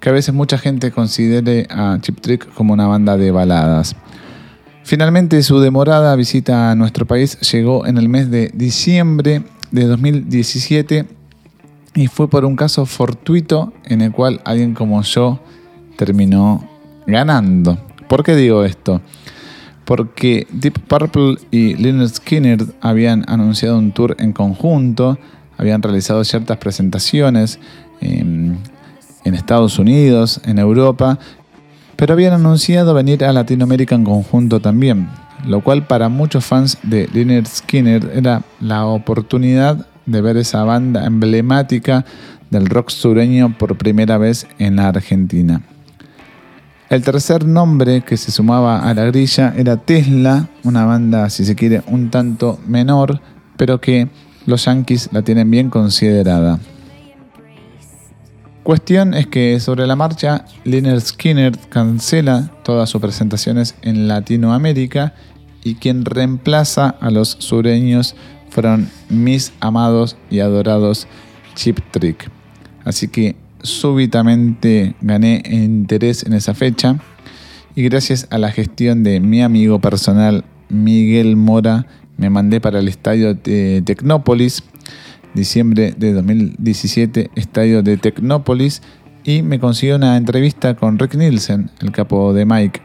que 0.00 0.08
a 0.08 0.12
veces 0.12 0.34
mucha 0.34 0.58
gente 0.58 0.90
considere 0.90 1.68
a 1.70 1.96
Chip 2.00 2.20
Trick 2.20 2.52
como 2.54 2.72
una 2.72 2.88
banda 2.88 3.16
de 3.16 3.30
baladas. 3.30 3.94
Finalmente 4.82 5.40
su 5.44 5.60
demorada 5.60 6.16
visita 6.16 6.72
a 6.72 6.74
nuestro 6.74 7.06
país 7.06 7.38
llegó 7.52 7.86
en 7.86 7.98
el 7.98 8.08
mes 8.08 8.32
de 8.32 8.50
diciembre 8.52 9.44
de 9.70 9.84
2017 9.84 11.06
y 11.94 12.08
fue 12.08 12.28
por 12.28 12.44
un 12.44 12.56
caso 12.56 12.84
fortuito 12.84 13.72
en 13.84 14.00
el 14.00 14.10
cual 14.10 14.40
alguien 14.44 14.74
como 14.74 15.00
yo 15.02 15.40
terminó 15.96 16.68
ganando. 17.06 17.78
¿Por 18.08 18.24
qué 18.24 18.34
digo 18.36 18.64
esto? 18.64 19.00
Porque 19.84 20.46
Deep 20.52 20.80
Purple 20.86 21.36
y 21.50 21.74
Leonard 21.74 22.08
Skinner 22.08 22.64
habían 22.80 23.24
anunciado 23.28 23.78
un 23.78 23.92
tour 23.92 24.16
en 24.18 24.32
conjunto, 24.32 25.18
habían 25.56 25.82
realizado 25.82 26.24
ciertas 26.24 26.58
presentaciones, 26.58 27.58
em, 28.00 28.56
en 29.24 29.34
Estados 29.34 29.78
Unidos, 29.78 30.40
en 30.44 30.58
Europa, 30.58 31.18
pero 31.96 32.14
habían 32.14 32.32
anunciado 32.32 32.94
venir 32.94 33.24
a 33.24 33.32
Latinoamérica 33.32 33.94
en 33.94 34.04
conjunto 34.04 34.60
también, 34.60 35.08
lo 35.46 35.62
cual 35.62 35.86
para 35.86 36.08
muchos 36.08 36.44
fans 36.44 36.78
de 36.82 37.08
Lynyrd 37.12 37.46
Skinner 37.46 38.10
era 38.14 38.42
la 38.60 38.86
oportunidad 38.86 39.86
de 40.06 40.20
ver 40.22 40.36
esa 40.36 40.64
banda 40.64 41.04
emblemática 41.04 42.04
del 42.50 42.66
rock 42.66 42.90
sureño 42.90 43.56
por 43.58 43.76
primera 43.76 44.18
vez 44.18 44.46
en 44.58 44.76
la 44.76 44.88
Argentina. 44.88 45.62
El 46.90 47.02
tercer 47.02 47.46
nombre 47.46 48.00
que 48.00 48.16
se 48.16 48.32
sumaba 48.32 48.80
a 48.80 48.92
la 48.94 49.04
grilla 49.04 49.54
era 49.56 49.76
Tesla, 49.76 50.48
una 50.64 50.84
banda, 50.86 51.30
si 51.30 51.44
se 51.44 51.54
quiere, 51.54 51.84
un 51.86 52.10
tanto 52.10 52.58
menor, 52.66 53.20
pero 53.56 53.80
que 53.80 54.08
los 54.44 54.64
Yankees 54.64 55.08
la 55.12 55.22
tienen 55.22 55.48
bien 55.52 55.70
considerada. 55.70 56.58
Cuestión 58.64 59.14
es 59.14 59.28
que 59.28 59.60
sobre 59.60 59.86
la 59.86 59.94
marcha, 59.94 60.44
Leonard 60.64 61.00
Skinner 61.02 61.56
cancela 61.68 62.50
todas 62.64 62.90
sus 62.90 63.00
presentaciones 63.00 63.76
en 63.82 64.08
Latinoamérica 64.08 65.14
y 65.62 65.76
quien 65.76 66.04
reemplaza 66.04 66.88
a 67.00 67.12
los 67.12 67.36
sureños 67.38 68.16
fueron 68.48 68.90
mis 69.08 69.52
amados 69.60 70.16
y 70.28 70.40
adorados 70.40 71.06
Chip 71.54 71.78
Trick. 71.92 72.28
Así 72.84 73.06
que 73.06 73.36
súbitamente 73.62 74.94
gané 75.00 75.42
interés 75.46 76.24
en 76.24 76.32
esa 76.32 76.54
fecha 76.54 76.98
y 77.74 77.82
gracias 77.82 78.26
a 78.30 78.38
la 78.38 78.50
gestión 78.50 79.02
de 79.02 79.20
mi 79.20 79.42
amigo 79.42 79.80
personal 79.80 80.44
Miguel 80.68 81.36
Mora 81.36 81.86
me 82.16 82.30
mandé 82.30 82.60
para 82.60 82.78
el 82.78 82.88
estadio 82.88 83.34
de 83.34 83.82
Tecnópolis 83.84 84.62
diciembre 85.34 85.94
de 85.96 86.12
2017, 86.12 87.30
estadio 87.34 87.82
de 87.82 87.96
Tecnópolis, 87.96 88.82
y 89.24 89.42
me 89.42 89.60
consiguió 89.60 89.96
una 89.96 90.16
entrevista 90.16 90.74
con 90.74 90.98
Rick 90.98 91.14
Nielsen, 91.14 91.70
el 91.80 91.92
capo 91.92 92.32
de 92.32 92.46
Mike, 92.46 92.80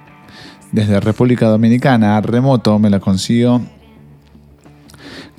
desde 0.72 1.00
República 1.00 1.48
Dominicana, 1.48 2.18
a 2.18 2.22
remoto 2.22 2.78
me 2.80 2.90
la 2.90 3.00
consiguió. 3.00 3.62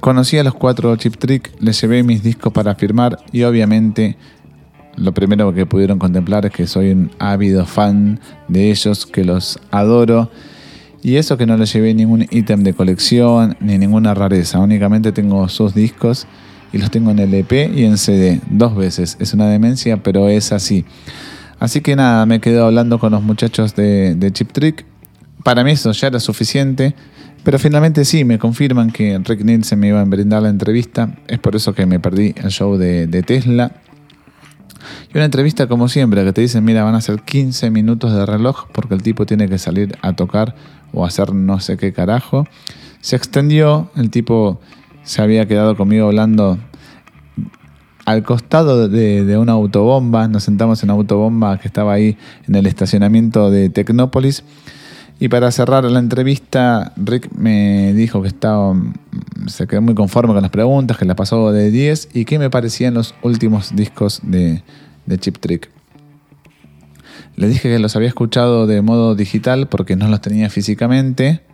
Conocí 0.01 0.38
a 0.38 0.44
los 0.44 0.55
cuatro 0.55 0.94
Chip 0.96 1.16
Trick, 1.16 1.53
les 1.61 1.81
llevé 1.81 2.03
mis 2.03 2.22
discos 2.22 2.53
para 2.53 2.75
firmar 2.75 3.18
y 3.33 3.42
obviamente 3.42 4.16
lo 4.96 5.12
primero 5.12 5.52
que 5.54 5.66
pudieron 5.66 5.98
contemplar 5.98 6.46
es 6.46 6.52
que 6.52 6.66
soy 6.66 6.90
un 6.90 7.11
ávido 7.18 7.66
fan 7.66 8.20
de 8.48 8.70
ellos, 8.70 9.06
que 9.06 9.24
los 9.24 9.59
adoro. 9.70 10.30
Y 11.02 11.16
eso 11.16 11.37
que 11.37 11.46
no 11.46 11.56
les 11.56 11.72
llevé 11.72 11.94
ningún 11.94 12.26
ítem 12.30 12.62
de 12.62 12.74
colección 12.74 13.56
ni 13.61 13.78
ninguna 13.78 14.14
rareza, 14.14 14.59
únicamente 14.59 15.12
tengo 15.12 15.48
sus 15.48 15.74
discos 15.74 16.26
y 16.72 16.78
los 16.78 16.90
tengo 16.90 17.11
en 17.11 17.18
LP 17.18 17.70
y 17.74 17.85
en 17.85 17.96
CD 17.96 18.40
dos 18.50 18.74
veces. 18.74 19.16
Es 19.20 19.32
una 19.32 19.46
demencia, 19.48 20.02
pero 20.02 20.28
es 20.28 20.52
así. 20.52 20.85
Así 21.59 21.80
que 21.80 21.96
nada, 21.96 22.26
me 22.26 22.40
quedo 22.40 22.66
hablando 22.66 22.98
con 22.98 23.12
los 23.12 23.22
muchachos 23.22 23.74
de, 23.74 24.30
Chip 24.32 24.52
Trick. 24.52 24.85
Para 25.42 25.64
mí 25.64 25.70
eso 25.70 25.92
ya 25.92 26.09
era 26.09 26.20
suficiente, 26.20 26.94
pero 27.44 27.59
finalmente 27.59 28.04
sí, 28.04 28.24
me 28.24 28.38
confirman 28.38 28.90
que 28.90 29.18
Rick 29.24 29.44
Nielsen 29.44 29.78
me 29.78 29.88
iba 29.88 30.00
a 30.00 30.04
brindar 30.04 30.42
la 30.42 30.48
entrevista. 30.48 31.16
Es 31.28 31.38
por 31.38 31.56
eso 31.56 31.74
que 31.74 31.87
me 31.87 32.00
perdí 32.00 32.35
el 32.37 32.50
show 32.50 32.76
de, 32.76 33.06
Tesla. 33.26 33.72
Y 35.12 35.16
una 35.16 35.25
entrevista 35.25 35.66
como 35.66 35.88
siempre, 35.88 36.25
que 36.25 36.33
te 36.33 36.40
dicen, 36.40 36.64
mira, 36.64 36.85
van 36.85 36.94
a 36.94 37.01
ser 37.01 37.22
15 37.22 37.70
minutos 37.70 38.12
de 38.12 38.27
reloj 38.27 38.66
porque 38.72 38.94
el 38.94 39.03
tipo 39.03 39.27
tiene 39.27 39.49
que 39.49 39.59
salir 39.59 39.96
a 40.03 40.14
tocar 40.14 40.55
o 40.92 41.05
hacer 41.05 41.35
no 41.35 41.61
sé 41.61 41.77
qué 41.77 41.92
carajo. 41.92 42.46
Se 43.01 43.16
extendió, 43.16 43.90
el 43.96 44.11
tipo 44.11 44.61
se 45.03 45.22
había 45.22 45.46
quedado 45.46 45.77
conmigo 45.77 46.07
hablando 46.07 46.59
al 48.05 48.22
costado 48.22 48.88
de, 48.88 49.25
de, 49.25 49.38
una 49.38 49.53
autobomba, 49.53 50.29
nos 50.29 50.44
sentamos 50.44 50.83
en 50.83 50.90
una 50.90 50.99
autobomba 50.99 51.59
que 51.59 51.66
estaba 51.66 51.92
ahí 51.92 52.16
en 52.46 52.55
el 52.55 52.66
estacionamiento 52.66 53.51
de 53.51 53.68
Tecnópolis. 53.68 54.44
Y 55.18 55.29
para 55.29 55.50
cerrar 55.50 55.85
la 55.85 55.98
entrevista, 55.98 56.92
Rick 56.96 57.31
me 57.33 57.94
dijo 57.94 58.20
que 58.20 58.29
estaba, 58.29 58.74
se 59.47 59.66
quedó 59.66 59.80
muy 59.80 59.95
conforme 59.95 60.34
con 60.34 60.43
las 60.43 60.51
preguntas, 60.51 60.99
que 60.99 61.07
la 61.07 61.16
pasó 61.16 61.53
de 61.53 61.70
10 61.70 62.11
y 62.12 62.26
que 62.26 62.38
me 62.38 62.51
parecían 62.51 62.93
los 62.93 63.14
últimos 63.22 63.74
discos 63.74 64.20
de, 64.22 64.62
de 65.07 65.18
Chip 65.18 65.38
Trick. 65.38 65.70
Le 67.36 67.49
dije 67.49 67.70
que 67.70 67.78
los 67.78 67.97
había 67.97 68.09
escuchado 68.09 68.66
de 68.66 68.82
modo 68.82 69.14
digital 69.14 69.68
porque 69.68 69.97
no 69.97 70.09
los 70.09 70.20
tenía 70.20 70.51
físicamente 70.51 71.45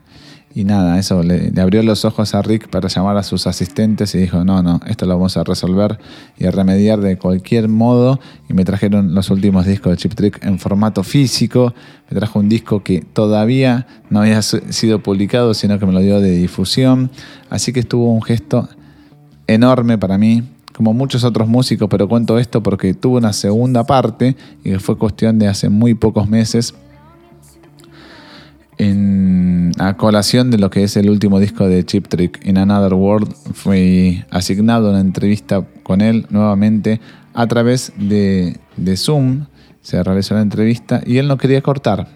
y 0.55 0.65
nada, 0.65 0.99
eso 0.99 1.23
le, 1.23 1.53
abrió 1.61 1.83
los 1.83 2.05
ojos 2.05 2.35
a 2.35 2.43
Rick 2.43 2.69
para 2.69 2.89
llamar 2.89 3.17
a 3.17 3.23
sus 3.23 3.47
asistentes 3.47 4.15
y 4.15 4.19
dijo, 4.19 4.45
no, 4.45 4.63
no, 4.63 4.81
esto 4.87 5.07
lo 5.07 5.15
vamos 5.15 5.37
a 5.39 5.45
resolver 5.45 5.99
y 6.37 6.45
a 6.45 6.51
remediar 6.51 7.01
de 7.01 7.17
cualquier 7.17 7.69
modo. 7.69 8.21
Y 8.51 8.53
me 8.53 8.65
trajeron 8.65 9.15
los 9.15 9.31
últimos 9.31 9.65
discos 9.65 9.93
de 9.93 9.97
Chip 9.97 10.15
Trick 10.15 10.45
en 10.45 10.59
formato 10.59 11.05
físico. 11.05 11.75
Me 12.11 12.19
trajo 12.19 12.39
un 12.39 12.51
disco 12.51 12.83
que 12.83 13.01
todavía 13.01 13.87
no 14.11 14.21
había 14.21 14.43
sido 14.43 15.03
publicado, 15.03 15.55
sino 15.55 15.79
que 15.79 15.87
me 15.87 15.93
lo 15.93 16.01
dio 16.01 16.21
de 16.21 16.33
difusión. 16.33 17.11
Así 17.49 17.73
que 17.73 17.81
estuvo 17.81 18.13
un 18.13 18.23
gesto 18.23 18.69
enorme 19.47 19.97
para 19.97 20.19
mí, 20.19 20.43
como 20.75 20.93
muchos 20.93 21.25
otros 21.25 21.49
músicos, 21.49 21.89
pero 21.89 22.09
cuento 22.09 22.39
esto 22.39 22.63
porque 22.63 22.93
tuvo 22.93 23.17
una 23.17 23.33
segunda 23.33 23.85
parte 23.85 24.37
y 24.65 24.75
fue 24.75 24.99
cuestión 24.99 25.39
de 25.39 25.49
hace 25.49 25.71
muy 25.71 25.95
pocos 25.95 26.29
meses 26.29 26.75
en, 28.79 29.73
a 29.79 29.97
colación 29.97 30.51
de 30.51 30.59
lo 30.59 30.71
que 30.71 30.83
es 30.85 30.97
el 30.97 31.11
último 31.11 31.39
disco 31.39 31.69
de 31.69 31.85
Chip 31.85 32.09
Trick, 32.09 32.45
In 32.45 32.59
Another 32.59 32.95
World, 32.95 33.35
fui 33.53 34.25
asignado 34.31 34.91
una 34.91 35.01
entrevista 35.01 35.67
con 35.83 36.01
él 36.01 36.27
nuevamente 36.31 37.01
a 37.35 37.47
través 37.47 37.93
de, 37.97 38.59
Zoom. 38.97 39.47
Se 39.81 40.03
realizó 40.03 40.35
la 40.35 40.43
entrevista 40.43 41.03
y 41.05 41.19
él 41.19 41.29
no 41.29 41.37
quería 41.37 41.61
cortar. 41.61 42.09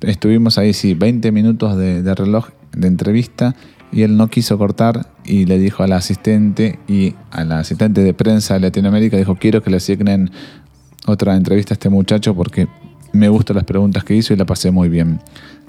Estuvimos 0.00 0.58
ahí, 0.58 0.72
sí, 0.72 0.94
20 0.94 1.32
minutos 1.32 1.76
de, 1.76 2.02
de 2.02 2.14
reloj 2.14 2.48
de 2.72 2.88
entrevista 2.88 3.54
y 3.92 4.02
él 4.02 4.16
no 4.16 4.28
quiso 4.28 4.58
cortar 4.58 5.06
y 5.24 5.44
le 5.44 5.58
dijo 5.58 5.82
al 5.82 5.92
asistente 5.92 6.78
y 6.88 7.14
al 7.30 7.52
asistente 7.52 8.02
de 8.02 8.14
prensa 8.14 8.54
de 8.54 8.60
Latinoamérica, 8.60 9.16
dijo, 9.16 9.36
quiero 9.36 9.62
que 9.62 9.70
le 9.70 9.76
asignen 9.76 10.30
otra 11.06 11.36
entrevista 11.36 11.74
a 11.74 11.76
este 11.76 11.90
muchacho 11.90 12.34
porque 12.34 12.68
me 13.12 13.28
gustan 13.28 13.56
las 13.56 13.64
preguntas 13.64 14.04
que 14.04 14.14
hizo 14.14 14.32
y 14.32 14.36
la 14.36 14.46
pasé 14.46 14.70
muy 14.70 14.88
bien. 14.88 15.20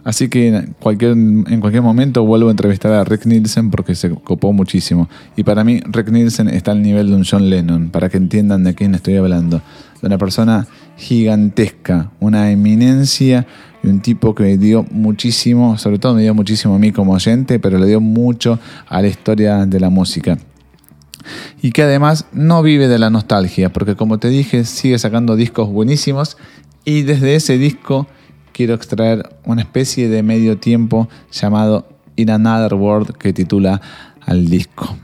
Así 0.03 0.27
que 0.27 0.49
en 0.49 0.75
cualquier, 0.79 1.11
en 1.11 1.59
cualquier 1.61 1.81
momento 1.81 2.25
vuelvo 2.25 2.49
a 2.49 2.51
entrevistar 2.51 2.91
a 2.91 3.03
Rick 3.03 3.25
Nielsen 3.25 3.71
porque 3.71 3.95
se 3.95 4.09
copó 4.09 4.51
muchísimo. 4.51 5.07
Y 5.37 5.43
para 5.43 5.63
mí 5.63 5.81
Rick 5.85 6.09
Nielsen 6.09 6.49
está 6.49 6.71
al 6.71 6.81
nivel 6.81 7.07
de 7.07 7.15
un 7.15 7.23
John 7.23 7.49
Lennon, 7.49 7.89
para 7.89 8.09
que 8.09 8.17
entiendan 8.17 8.63
de 8.63 8.75
quién 8.75 8.95
estoy 8.95 9.15
hablando. 9.15 9.61
De 10.01 10.07
una 10.07 10.17
persona 10.17 10.67
gigantesca, 10.97 12.11
una 12.19 12.51
eminencia 12.51 13.47
y 13.81 13.87
un 13.87 14.01
tipo 14.01 14.35
que 14.35 14.57
dio 14.57 14.85
muchísimo, 14.91 15.77
sobre 15.77 15.99
todo 15.99 16.15
me 16.15 16.21
dio 16.21 16.33
muchísimo 16.33 16.75
a 16.75 16.79
mí 16.79 16.91
como 16.91 17.13
oyente, 17.13 17.59
pero 17.59 17.77
le 17.77 17.87
dio 17.87 18.01
mucho 18.01 18.59
a 18.87 19.01
la 19.01 19.07
historia 19.07 19.65
de 19.65 19.79
la 19.79 19.89
música. 19.89 20.37
Y 21.61 21.71
que 21.71 21.83
además 21.83 22.25
no 22.33 22.61
vive 22.61 22.89
de 22.89 22.99
la 22.99 23.09
nostalgia, 23.09 23.71
porque 23.71 23.95
como 23.95 24.19
te 24.19 24.27
dije, 24.27 24.65
sigue 24.65 24.99
sacando 24.99 25.37
discos 25.37 25.69
buenísimos 25.69 26.37
y 26.83 27.03
desde 27.03 27.35
ese 27.35 27.57
disco 27.57 28.07
quiero 28.53 28.73
extraer 28.73 29.29
una 29.43 29.61
especie 29.61 30.07
de 30.07 30.23
medio 30.23 30.57
tiempo 30.57 31.09
llamado 31.31 31.85
In 32.15 32.29
Another 32.29 32.75
World 32.75 33.17
que 33.17 33.33
titula 33.33 33.81
al 34.21 34.47
disco. 34.49 34.95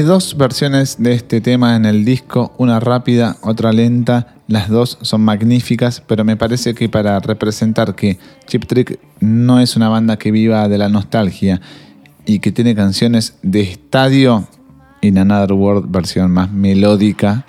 Hay 0.00 0.06
dos 0.06 0.38
versiones 0.38 0.96
de 0.98 1.12
este 1.12 1.42
tema 1.42 1.76
en 1.76 1.84
el 1.84 2.06
disco, 2.06 2.54
una 2.56 2.80
rápida, 2.80 3.36
otra 3.42 3.70
lenta. 3.70 4.34
Las 4.48 4.70
dos 4.70 4.96
son 5.02 5.20
magníficas, 5.20 6.02
pero 6.06 6.24
me 6.24 6.38
parece 6.38 6.72
que 6.72 6.88
para 6.88 7.20
representar 7.20 7.94
que 7.94 8.18
Chip 8.46 8.64
Trick 8.64 8.98
no 9.20 9.60
es 9.60 9.76
una 9.76 9.90
banda 9.90 10.16
que 10.16 10.30
viva 10.30 10.66
de 10.68 10.78
la 10.78 10.88
nostalgia 10.88 11.60
y 12.24 12.38
que 12.38 12.50
tiene 12.50 12.74
canciones 12.74 13.36
de 13.42 13.60
estadio, 13.60 14.48
In 15.02 15.18
Another 15.18 15.52
World, 15.52 15.92
versión 15.92 16.30
más 16.30 16.50
melódica, 16.50 17.44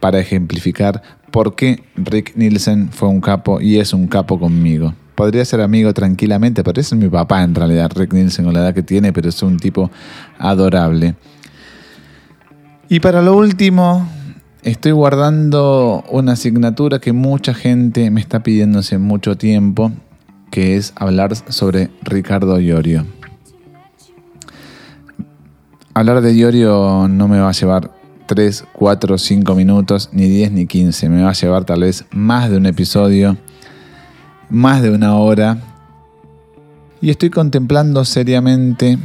para 0.00 0.20
ejemplificar 0.20 1.02
por 1.30 1.56
qué 1.56 1.84
Rick 1.96 2.36
Nielsen 2.36 2.88
fue 2.90 3.10
un 3.10 3.20
capo 3.20 3.60
y 3.60 3.80
es 3.80 3.92
un 3.92 4.06
capo 4.06 4.40
conmigo. 4.40 4.94
Podría 5.14 5.44
ser 5.44 5.60
amigo 5.60 5.92
tranquilamente, 5.92 6.64
pero 6.64 6.80
es 6.80 6.90
mi 6.94 7.10
papá 7.10 7.42
en 7.42 7.54
realidad, 7.54 7.92
Rick 7.94 8.14
Nielsen, 8.14 8.46
con 8.46 8.54
la 8.54 8.60
edad 8.60 8.74
que 8.74 8.82
tiene, 8.82 9.12
pero 9.12 9.28
es 9.28 9.42
un 9.42 9.58
tipo 9.58 9.90
adorable. 10.38 11.14
Y 12.88 13.00
para 13.00 13.22
lo 13.22 13.34
último, 13.36 14.06
estoy 14.62 14.92
guardando 14.92 16.04
una 16.10 16.32
asignatura 16.32 16.98
que 16.98 17.12
mucha 17.12 17.54
gente 17.54 18.10
me 18.10 18.20
está 18.20 18.42
pidiendo 18.42 18.80
hace 18.80 18.98
mucho 18.98 19.38
tiempo, 19.38 19.90
que 20.50 20.76
es 20.76 20.92
hablar 20.96 21.34
sobre 21.34 21.90
Ricardo 22.02 22.60
Iorio. 22.60 23.06
Hablar 25.94 26.20
de 26.20 26.34
Iorio 26.34 27.08
no 27.08 27.26
me 27.26 27.40
va 27.40 27.48
a 27.48 27.52
llevar 27.52 27.90
3, 28.26 28.64
4, 28.72 29.16
5 29.16 29.54
minutos, 29.54 30.10
ni 30.12 30.28
10 30.28 30.52
ni 30.52 30.66
15. 30.66 31.08
Me 31.08 31.22
va 31.22 31.30
a 31.30 31.34
llevar 31.34 31.64
tal 31.64 31.80
vez 31.80 32.04
más 32.10 32.50
de 32.50 32.58
un 32.58 32.66
episodio, 32.66 33.38
más 34.50 34.82
de 34.82 34.90
una 34.90 35.14
hora. 35.14 35.58
Y 37.00 37.10
estoy 37.10 37.30
contemplando 37.30 38.04
seriamente 38.04 38.98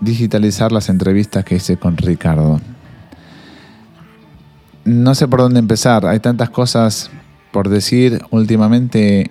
digitalizar 0.00 0.72
las 0.72 0.88
entrevistas 0.88 1.44
que 1.44 1.56
hice 1.56 1.76
con 1.76 1.96
Ricardo. 1.96 2.60
No 4.84 5.14
sé 5.14 5.28
por 5.28 5.40
dónde 5.40 5.58
empezar, 5.58 6.06
hay 6.06 6.20
tantas 6.20 6.50
cosas 6.50 7.10
por 7.52 7.68
decir. 7.68 8.22
Últimamente 8.30 9.30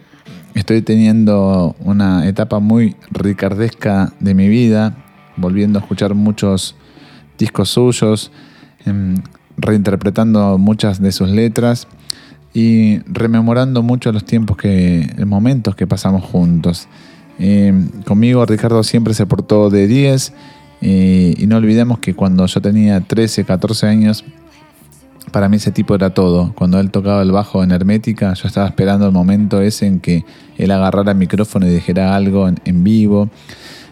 estoy 0.54 0.82
teniendo 0.82 1.76
una 1.80 2.28
etapa 2.28 2.60
muy 2.60 2.95
ricardesca 3.12 4.14
de 4.20 4.34
mi 4.36 4.47
vida, 4.47 4.95
volviendo 5.38 5.80
a 5.80 5.82
escuchar 5.82 6.14
muchos 6.14 6.76
discos 7.38 7.70
suyos, 7.70 8.32
em, 8.86 9.16
reinterpretando 9.58 10.58
muchas 10.58 11.02
de 11.02 11.12
sus 11.12 11.30
letras 11.30 11.88
y 12.54 13.00
rememorando 13.06 13.82
mucho 13.82 14.12
los 14.12 14.26
tiempos 14.26 14.58
que, 14.58 15.14
los 15.18 15.28
momentos 15.28 15.76
que 15.76 15.88
pasamos 15.88 16.24
juntos. 16.24 16.88
Em, 17.39 17.88
conmigo 18.06 18.45
Ricardo 18.45 18.84
siempre 18.84 19.14
se 19.14 19.26
portó 19.26 19.70
de 19.70 19.88
10 19.88 20.34
eh, 20.82 21.34
y 21.38 21.47
no 21.47 21.58
olvidemos 21.58 22.00
que 22.00 22.14
cuando 22.14 22.45
yo 22.45 22.62
tenía 22.62 23.02
13, 23.02 23.45
14 23.45 23.88
años, 23.88 24.26
para 25.30 25.50
mí 25.50 25.58
ese 25.58 25.72
tipo 25.72 25.96
era 25.96 26.14
todo. 26.14 26.54
Cuando 26.56 26.80
él 26.80 26.92
tocaba 26.92 27.22
el 27.22 27.32
bajo 27.32 27.64
en 27.64 27.72
Hermética, 27.72 28.34
yo 28.34 28.48
estaba 28.48 28.68
esperando 28.68 29.06
el 29.06 29.12
momento 29.12 29.62
ese 29.62 29.88
en 29.88 30.00
que 30.00 30.26
él 30.58 30.72
agarrara 30.72 31.12
el 31.12 31.18
micrófono 31.18 31.68
y 31.68 31.70
dijera 31.70 32.16
algo 32.16 32.48
en, 32.48 32.84
vivo. 32.84 33.30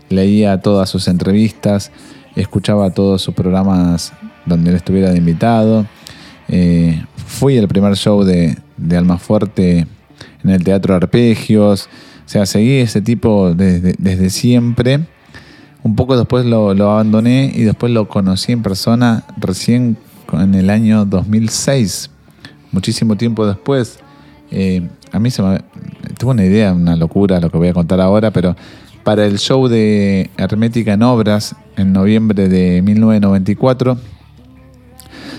Leía 0.10 0.62
todas 0.62 0.90
sus 0.90 1.08
entrevistas, 1.08 1.92
escuchaba 2.36 2.92
todos 2.92 3.22
sus 3.22 3.34
programas 3.34 4.14
donde 4.46 4.70
él 4.70 4.76
estuviera 4.76 5.12
de 5.12 5.18
invitado. 5.18 5.86
Eh, 6.48 7.04
fui 7.16 7.58
el 7.58 7.68
primer 7.68 7.96
show 7.96 8.24
de, 8.24 8.58
de 8.78 8.98
Almafuerte 8.98 9.88
en 10.44 10.50
el 10.50 10.64
Teatro 10.64 10.96
Arpegios. 10.96 11.90
O 12.26 12.30
sea, 12.30 12.46
seguí 12.46 12.80
ese 12.80 13.02
tipo 13.02 13.54
desde, 13.54 13.96
desde 13.98 14.30
siempre. 14.30 15.02
Un 15.84 15.96
poco 15.96 16.18
después 16.18 16.46
lo, 16.46 16.74
lo 16.74 16.92
abandoné 16.92 17.52
y 17.54 17.64
después 17.64 17.92
lo 17.92 18.08
conocí 18.08 18.52
en 18.52 18.62
persona 18.62 19.24
recién 19.38 19.98
en 20.34 20.56
el 20.56 20.70
año 20.70 21.06
2006, 21.06 22.10
muchísimo 22.72 23.16
tiempo 23.16 23.46
después. 23.48 24.00
Eh, 24.52 24.88
a 25.12 25.20
mí 25.20 25.32
se 25.32 25.42
me 25.42 25.60
tuve 26.18 26.32
una 26.32 26.46
idea, 26.46 26.74
una 26.74 26.96
locura 26.96 27.40
lo 27.40 27.50
que 27.50 27.58
voy 27.58 27.70
a 27.70 27.74
contar 27.74 28.02
ahora, 28.02 28.32
pero 28.32 28.56
para 29.04 29.26
el 29.26 29.40
show 29.40 29.68
de 29.68 30.30
Hermética 30.38 30.94
en 30.94 31.04
Obras 31.04 31.56
en 31.78 31.94
noviembre 31.94 32.50
de 32.50 32.82
1994 32.82 33.98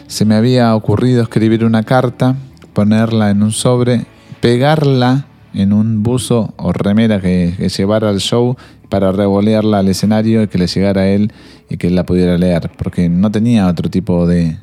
se 0.07 0.24
me 0.24 0.34
había 0.34 0.74
ocurrido 0.74 1.22
escribir 1.22 1.64
una 1.64 1.82
carta, 1.82 2.34
ponerla 2.72 3.30
en 3.30 3.43
un 3.43 3.53
sobre, 3.53 4.07
pegarla 4.41 5.26
en 5.53 5.72
un 5.72 6.03
buzo 6.03 6.55
o 6.57 6.72
remera 6.72 7.20
que, 7.20 7.55
que 7.59 7.68
llevara 7.68 8.09
al 8.09 8.20
show 8.20 8.57
para 8.89 9.12
revolearla 9.12 9.80
al 9.80 9.89
escenario 9.89 10.43
y 10.43 10.49
que 10.49 10.57
le 10.57 10.66
llegara 10.66 11.03
a 11.03 11.09
él 11.09 11.32
y 11.68 11.76
que 11.76 11.89
él 11.89 11.95
la 11.95 12.07
pudiera 12.07 12.39
leer, 12.39 12.70
porque 12.78 13.11
no 13.11 13.30
tenía 13.30 13.66
otro 13.66 13.91
tipo 13.91 14.26
de, 14.26 14.57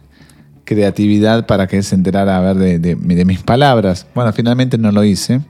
creatividad 0.66 1.46
para 1.46 1.68
que 1.68 1.78
él 1.78 1.84
se 1.84 1.96
enterara 1.96 2.38
a 2.38 2.42
ver 2.42 2.58
de, 2.58 2.80
de- 2.80 2.96
de 2.96 3.26
mis 3.26 3.40
palabras. 3.42 4.08
Bueno, 4.16 4.34
finalmente 4.34 4.78
no 4.78 4.92
lo 4.92 5.04
hice, 5.04 5.42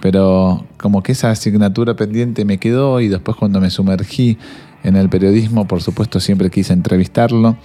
pero 0.00 0.64
como 0.76 1.02
que 1.02 1.12
esa 1.12 1.30
asignatura 1.30 1.94
pendiente 1.96 2.44
me 2.44 2.58
quedó 2.58 3.00
y 3.00 3.08
después 3.08 3.36
cuando 3.36 3.60
me 3.60 3.70
sumergí 3.70 4.38
en 4.84 4.96
el 4.96 5.08
periodismo, 5.08 5.66
por 5.66 5.82
supuesto, 5.82 6.20
siempre 6.20 6.50
quise 6.50 6.72
entrevistarlo 6.72 7.56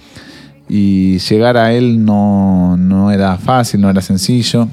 y 0.68 1.18
llegar 1.18 1.56
a 1.56 1.72
él 1.72 2.04
no, 2.04 2.76
no 2.76 3.10
era 3.12 3.36
fácil, 3.36 3.80
no 3.82 3.90
era 3.90 4.00
sencillo. 4.00 4.66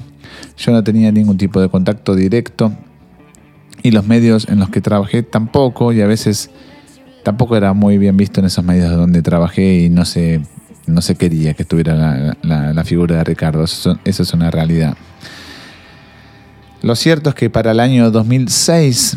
Yo 0.56 0.72
no 0.72 0.82
tenía 0.82 1.12
ningún 1.12 1.36
tipo 1.36 1.60
de 1.60 1.68
contacto 1.68 2.14
directo 2.16 2.72
y 3.82 3.90
los 3.90 4.06
medios 4.06 4.48
en 4.48 4.58
los 4.58 4.70
que 4.70 4.80
trabajé 4.80 5.22
tampoco 5.22 5.92
y 5.92 6.00
a 6.00 6.06
veces 6.06 6.50
tampoco 7.22 7.56
era 7.56 7.74
muy 7.74 7.98
bien 7.98 8.16
visto 8.16 8.40
en 8.40 8.46
esos 8.46 8.64
medios 8.64 8.90
donde 8.90 9.22
trabajé 9.22 9.80
y 9.84 9.88
no 9.90 10.04
se, 10.04 10.40
no 10.86 11.00
se 11.02 11.14
quería 11.16 11.54
que 11.54 11.62
estuviera 11.62 11.94
la, 11.94 12.36
la- 12.42 12.72
la 12.72 12.84
figura 12.84 13.16
de 13.16 13.24
Ricardo. 13.24 13.64
Eso, 13.64 13.98
es 14.04 14.32
una 14.34 14.50
realidad. 14.50 14.96
Lo 16.82 16.96
cierto 16.96 17.30
es 17.30 17.34
que 17.36 17.48
para 17.50 17.70
el 17.72 17.80
año 17.80 18.10
2006 18.10 19.16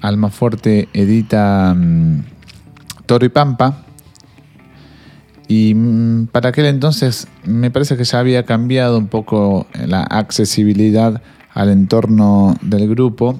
Almafuerte 0.00 0.88
edita 0.94 1.74
mm, 1.76 2.22
Toro 3.06 3.24
y 3.26 3.28
Pampa 3.28 3.84
y 5.48 5.74
mm, 5.74 6.26
para 6.32 6.48
aquel 6.48 6.66
entonces 6.66 7.28
me 7.44 7.70
parece 7.70 7.96
que 7.96 8.04
ya 8.04 8.18
había 8.18 8.44
cambiado 8.44 8.96
un 8.98 9.08
poco 9.08 9.66
la 9.86 10.02
accesibilidad 10.02 11.20
al 11.52 11.68
entorno 11.68 12.56
del 12.62 12.88
grupo. 12.88 13.38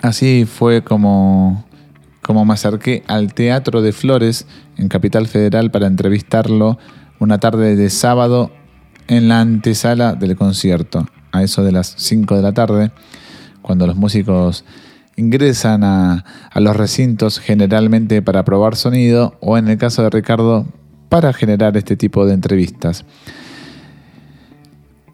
Así 0.00 0.46
fue 0.46 0.82
como, 0.82 1.64
como 2.28 2.44
me 2.44 2.52
acerqué 2.52 3.04
al 3.06 3.32
Teatro 3.32 3.80
de 3.80 3.94
Flores 3.94 4.46
en 4.76 4.88
Capital 4.88 5.28
Federal 5.28 5.70
para 5.70 5.86
entrevistarlo 5.86 6.76
una 7.18 7.38
tarde 7.38 7.74
de 7.74 7.88
sábado 7.88 8.50
en 9.06 9.28
la 9.28 9.40
antesala 9.40 10.12
del 10.12 10.36
concierto, 10.36 11.06
a 11.32 11.42
eso 11.42 11.64
de 11.64 11.72
las 11.72 11.94
5 11.96 12.36
de 12.36 12.42
la 12.42 12.52
tarde, 12.52 12.90
cuando 13.62 13.86
los 13.86 13.96
músicos 13.96 14.66
ingresan 15.16 15.82
a, 15.84 16.26
a 16.50 16.60
los 16.60 16.76
recintos 16.76 17.38
generalmente 17.38 18.20
para 18.20 18.44
probar 18.44 18.76
sonido 18.76 19.38
o 19.40 19.56
en 19.56 19.66
el 19.68 19.78
caso 19.78 20.02
de 20.02 20.10
Ricardo 20.10 20.66
para 21.08 21.32
generar 21.32 21.78
este 21.78 21.96
tipo 21.96 22.26
de 22.26 22.34
entrevistas. 22.34 23.06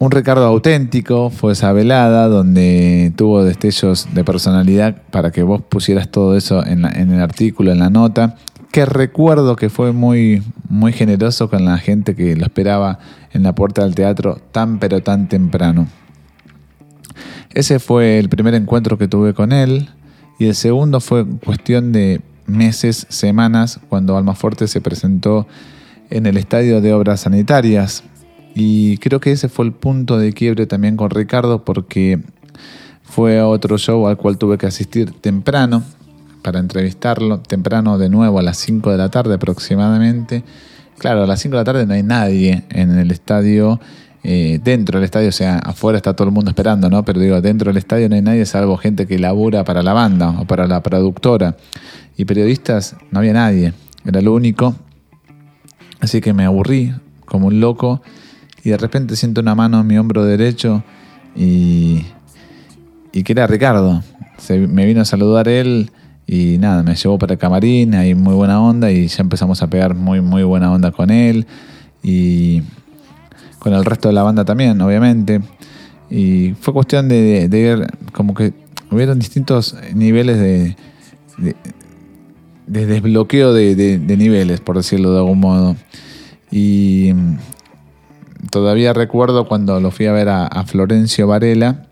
Un 0.04 0.10
Ricardo 0.10 0.44
auténtico 0.44 1.30
fue 1.30 1.54
esa 1.54 1.72
velada 1.72 2.28
donde 2.28 3.10
tuvo 3.16 3.42
destellos 3.42 4.06
de 4.12 4.22
personalidad 4.22 5.00
para 5.10 5.30
que 5.30 5.42
vos 5.42 5.62
pusieras 5.62 6.10
todo 6.10 6.36
eso 6.36 6.62
en, 6.62 6.82
la- 6.82 6.90
en 6.90 7.10
el 7.10 7.22
artículo, 7.22 7.72
en 7.72 7.78
la 7.78 7.88
nota, 7.88 8.36
que 8.70 8.84
recuerdo 8.84 9.56
que 9.56 9.70
fue 9.70 9.92
muy, 9.92 10.42
muy 10.68 10.92
generoso 10.92 11.48
con 11.48 11.64
la 11.64 11.78
gente 11.78 12.14
que 12.14 12.36
lo 12.36 12.44
esperaba 12.44 12.98
en 13.32 13.44
la 13.44 13.54
puerta 13.54 13.82
del 13.82 13.94
teatro 13.94 14.38
tan 14.52 14.78
pero 14.78 15.00
tan 15.00 15.26
temprano. 15.26 15.86
Ese 17.54 17.78
fue 17.78 18.18
el 18.18 18.28
primer 18.28 18.52
encuentro 18.52 18.98
que 18.98 19.08
tuve 19.08 19.32
con 19.32 19.52
él 19.52 19.88
y 20.38 20.48
el 20.48 20.54
segundo 20.54 21.00
fue 21.00 21.24
cuestión 21.26 21.92
de 21.92 22.20
meses, 22.46 23.06
semanas, 23.08 23.80
cuando 23.88 24.18
Almafuerte 24.18 24.68
se 24.68 24.82
presentó 24.82 25.46
en 26.10 26.26
el 26.26 26.36
Estadio 26.36 26.82
de 26.82 26.92
Obras 26.92 27.20
Sanitarias. 27.20 28.04
Y 28.54 28.98
creo 28.98 29.20
que 29.20 29.32
ese 29.32 29.48
fue 29.48 29.64
el 29.64 29.72
punto 29.72 30.18
de 30.18 30.32
quiebre 30.32 30.66
también 30.66 30.96
con 30.96 31.10
Ricardo 31.10 31.64
porque 31.64 32.20
fue 33.02 33.42
otro 33.42 33.78
show 33.78 34.06
al 34.06 34.16
cual 34.16 34.38
tuve 34.38 34.58
que 34.58 34.66
asistir 34.66 35.12
temprano 35.12 35.82
para 36.42 36.60
entrevistarlo, 36.60 37.40
temprano 37.40 37.98
de 37.98 38.08
nuevo 38.08 38.38
a 38.38 38.42
las 38.42 38.58
5 38.58 38.92
de 38.92 38.98
la 38.98 39.08
tarde 39.08 39.34
aproximadamente. 39.34 40.44
Claro, 40.98 41.24
a 41.24 41.26
las 41.26 41.40
5 41.40 41.56
de 41.56 41.60
la 41.60 41.64
tarde 41.64 41.86
no 41.86 41.94
hay 41.94 42.02
nadie 42.02 42.64
en 42.70 42.96
el 42.96 43.10
estadio, 43.10 43.80
eh, 44.22 44.60
dentro 44.62 44.98
del 44.98 45.04
estadio, 45.04 45.30
o 45.30 45.32
sea, 45.32 45.58
afuera 45.58 45.96
está 45.96 46.14
todo 46.14 46.28
el 46.28 46.34
mundo 46.34 46.50
esperando, 46.50 46.88
¿no? 46.88 47.04
Pero 47.04 47.20
digo, 47.20 47.40
dentro 47.40 47.70
del 47.70 47.78
estadio 47.78 48.08
no 48.08 48.14
hay 48.14 48.22
nadie 48.22 48.46
salvo 48.46 48.76
gente 48.76 49.06
que 49.06 49.18
labura 49.18 49.64
para 49.64 49.82
la 49.82 49.92
banda 49.92 50.30
o 50.40 50.46
para 50.46 50.66
la 50.66 50.82
productora. 50.82 51.56
Y 52.16 52.24
periodistas, 52.26 52.94
no 53.10 53.18
había 53.18 53.32
nadie, 53.32 53.72
era 54.04 54.20
lo 54.20 54.34
único. 54.34 54.76
Así 56.00 56.20
que 56.20 56.32
me 56.32 56.44
aburrí 56.44 56.94
como 57.24 57.48
un 57.48 57.60
loco 57.60 58.02
y 58.64 58.70
de 58.70 58.76
repente 58.78 59.14
siento 59.16 59.40
una 59.40 59.54
mano 59.54 59.80
en 59.80 59.86
mi 59.86 59.98
hombro 59.98 60.24
derecho 60.24 60.82
y, 61.36 62.04
y 63.12 63.22
que 63.22 63.32
era 63.32 63.46
Ricardo. 63.46 64.02
Me 64.50 64.86
vino 64.86 65.00
a 65.02 65.04
saludar 65.04 65.48
él 65.48 65.90
Y 66.26 66.56
nada, 66.58 66.82
me 66.82 66.94
llevó 66.94 67.18
para 67.18 67.34
el 67.34 67.38
camarín, 67.38 67.94
ahí 67.94 68.14
muy 68.14 68.34
buena 68.34 68.58
onda 68.60 68.90
y 68.90 69.06
ya 69.08 69.22
empezamos 69.22 69.62
a 69.62 69.68
pegar 69.68 69.94
muy, 69.94 70.20
muy 70.22 70.42
buena 70.42 70.72
onda 70.72 70.90
con 70.90 71.10
él. 71.10 71.46
Y 72.02 72.62
con 73.58 73.74
el 73.74 73.84
resto 73.84 74.08
de 74.08 74.14
la 74.14 74.22
banda 74.22 74.44
también, 74.44 74.80
obviamente. 74.80 75.40
Y 76.10 76.54
fue 76.60 76.72
cuestión 76.72 77.08
de, 77.08 77.48
de 77.48 77.58
ir, 77.58 77.86
como 78.12 78.32
que 78.34 78.52
hubieron 78.90 79.18
distintos 79.18 79.76
niveles 79.94 80.38
de, 80.38 80.76
de, 81.38 81.56
de 82.66 82.86
desbloqueo 82.86 83.52
de, 83.52 83.74
de- 83.74 83.98
de 83.98 84.16
niveles, 84.16 84.60
por 84.60 84.76
decirlo 84.76 85.12
de 85.12 85.18
algún 85.18 85.40
modo. 85.40 85.76
Y 86.50 87.12
todavía 88.50 88.92
recuerdo 88.92 89.46
cuando 89.46 89.80
lo 89.80 89.90
fui 89.90 90.06
a 90.06 90.12
ver 90.12 90.28
a, 90.28 90.64
Florencio 90.66 91.26
Varela 91.26 91.86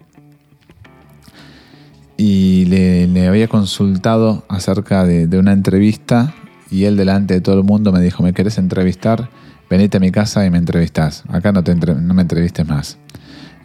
y 2.17 2.67
le, 2.67 3.27
había 3.27 3.49
consultado 3.49 4.45
acerca 4.49 5.05
de, 5.05 5.39
una 5.39 5.53
entrevista 5.53 6.35
y 6.71 6.85
él 6.85 6.97
delante 6.97 7.35
de 7.35 7.41
todo 7.41 7.57
el 7.57 7.65
mundo 7.65 7.93
me 7.93 8.01
dijo, 8.01 8.23
¿me 8.23 8.33
querés 8.33 8.59
entrevistar? 8.59 9.29
Venite 9.69 9.97
a 9.97 10.01
mi 10.01 10.11
casa 10.11 10.45
y 10.45 10.51
me 10.51 10.59
entrevistás. 10.59 11.25
Acá 11.29 11.53
no, 11.53 11.63
te 11.65 11.73
entre- 11.73 11.95
no 11.95 12.15
me 12.15 12.23
entrevistes 12.23 12.67
más. 12.67 12.99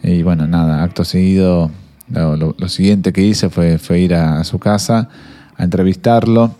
Y 0.02 0.22
bueno, 0.22 0.46
nada, 0.46 0.82
acto 0.82 1.04
seguido, 1.04 1.70
lo, 2.08 2.68
siguiente 2.68 3.12
que 3.12 3.22
hice 3.22 3.48
fue, 3.48 3.78
fue 3.78 4.00
ir 4.00 4.14
a, 4.14 4.40
a 4.40 4.44
su 4.44 4.58
casa 4.58 5.08
a 5.56 5.64
entrevistarlo 5.64 6.54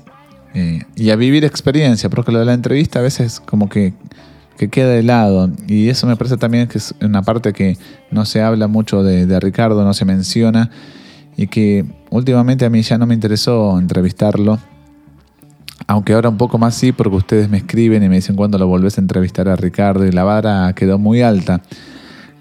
eh, 0.55 0.83
y 0.97 1.11
a 1.11 1.17
vivir 1.17 1.45
experiencia, 1.45 2.11
porque 2.11 2.33
lo 2.33 2.41
de 2.41 2.45
la 2.45 2.55
entrevista 2.55 2.99
a 2.99 3.03
veces 3.03 3.41
como 3.41 3.69
que, 3.69 3.95
que 4.59 4.69
queda 4.69 4.89
de 4.89 5.03
lado. 5.03 5.51
Y 5.67 5.89
eso 5.89 6.07
me 6.07 6.17
parece 6.17 6.37
también 6.37 6.69
que 6.69 6.79
es 6.79 6.95
una 7.01 7.23
parte 7.23 7.53
que 7.53 7.79
no 8.11 8.27
se 8.27 8.43
habla 8.43 8.67
mucho 8.67 9.03
de, 9.03 9.41
Ricardo, 9.41 9.85
no 9.85 9.95
se 9.95 10.05
menciona, 10.05 10.71
y 11.37 11.47
que 11.47 11.87
últimamente 12.11 12.67
a 12.67 12.71
mí 12.71 12.83
ya 12.83 12.99
no 12.99 13.07
me 13.07 13.15
interesó 13.15 13.79
entrevistarlo. 13.79 14.59
Aunque 15.87 16.13
ahora 16.13 16.29
un 16.29 16.37
poco 16.37 16.59
más 16.59 16.75
sí, 16.75 16.93
porque 16.93 17.17
ustedes 17.17 17.49
me 17.49 17.59
escriben 17.59 18.03
y 18.03 18.09
me 18.09 18.17
dicen 18.17 18.37
cuándo 18.37 18.59
lo 18.59 18.67
volvés 18.67 18.99
a 18.99 19.01
entrevistar 19.01 19.49
a 19.49 19.57
Ricardo 19.57 20.05
y 20.05 20.11
la 20.11 20.25
vara 20.25 20.71
quedó 20.75 20.99
muy 20.99 21.23
alta. 21.23 21.63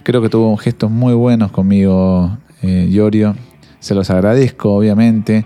Creo 0.03 0.21
que 0.21 0.29
tuvo 0.29 0.57
gestos 0.57 0.89
muy 0.89 1.13
buenos 1.13 1.51
conmigo, 1.51 2.37
eh, 2.63 2.89
Yorio. 2.91 3.35
Se 3.79 3.93
los 3.93 4.09
agradezco, 4.09 4.73
obviamente. 4.73 5.45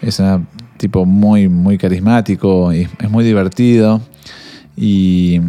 Es 0.00 0.20
un 0.20 0.46
tipo 0.76 1.04
muy, 1.04 1.48
muy 1.48 1.78
carismático 1.78 2.72
y 2.72 2.88
es 3.00 3.10
muy 3.10 3.24
divertido. 3.24 4.00
Y 4.76 5.40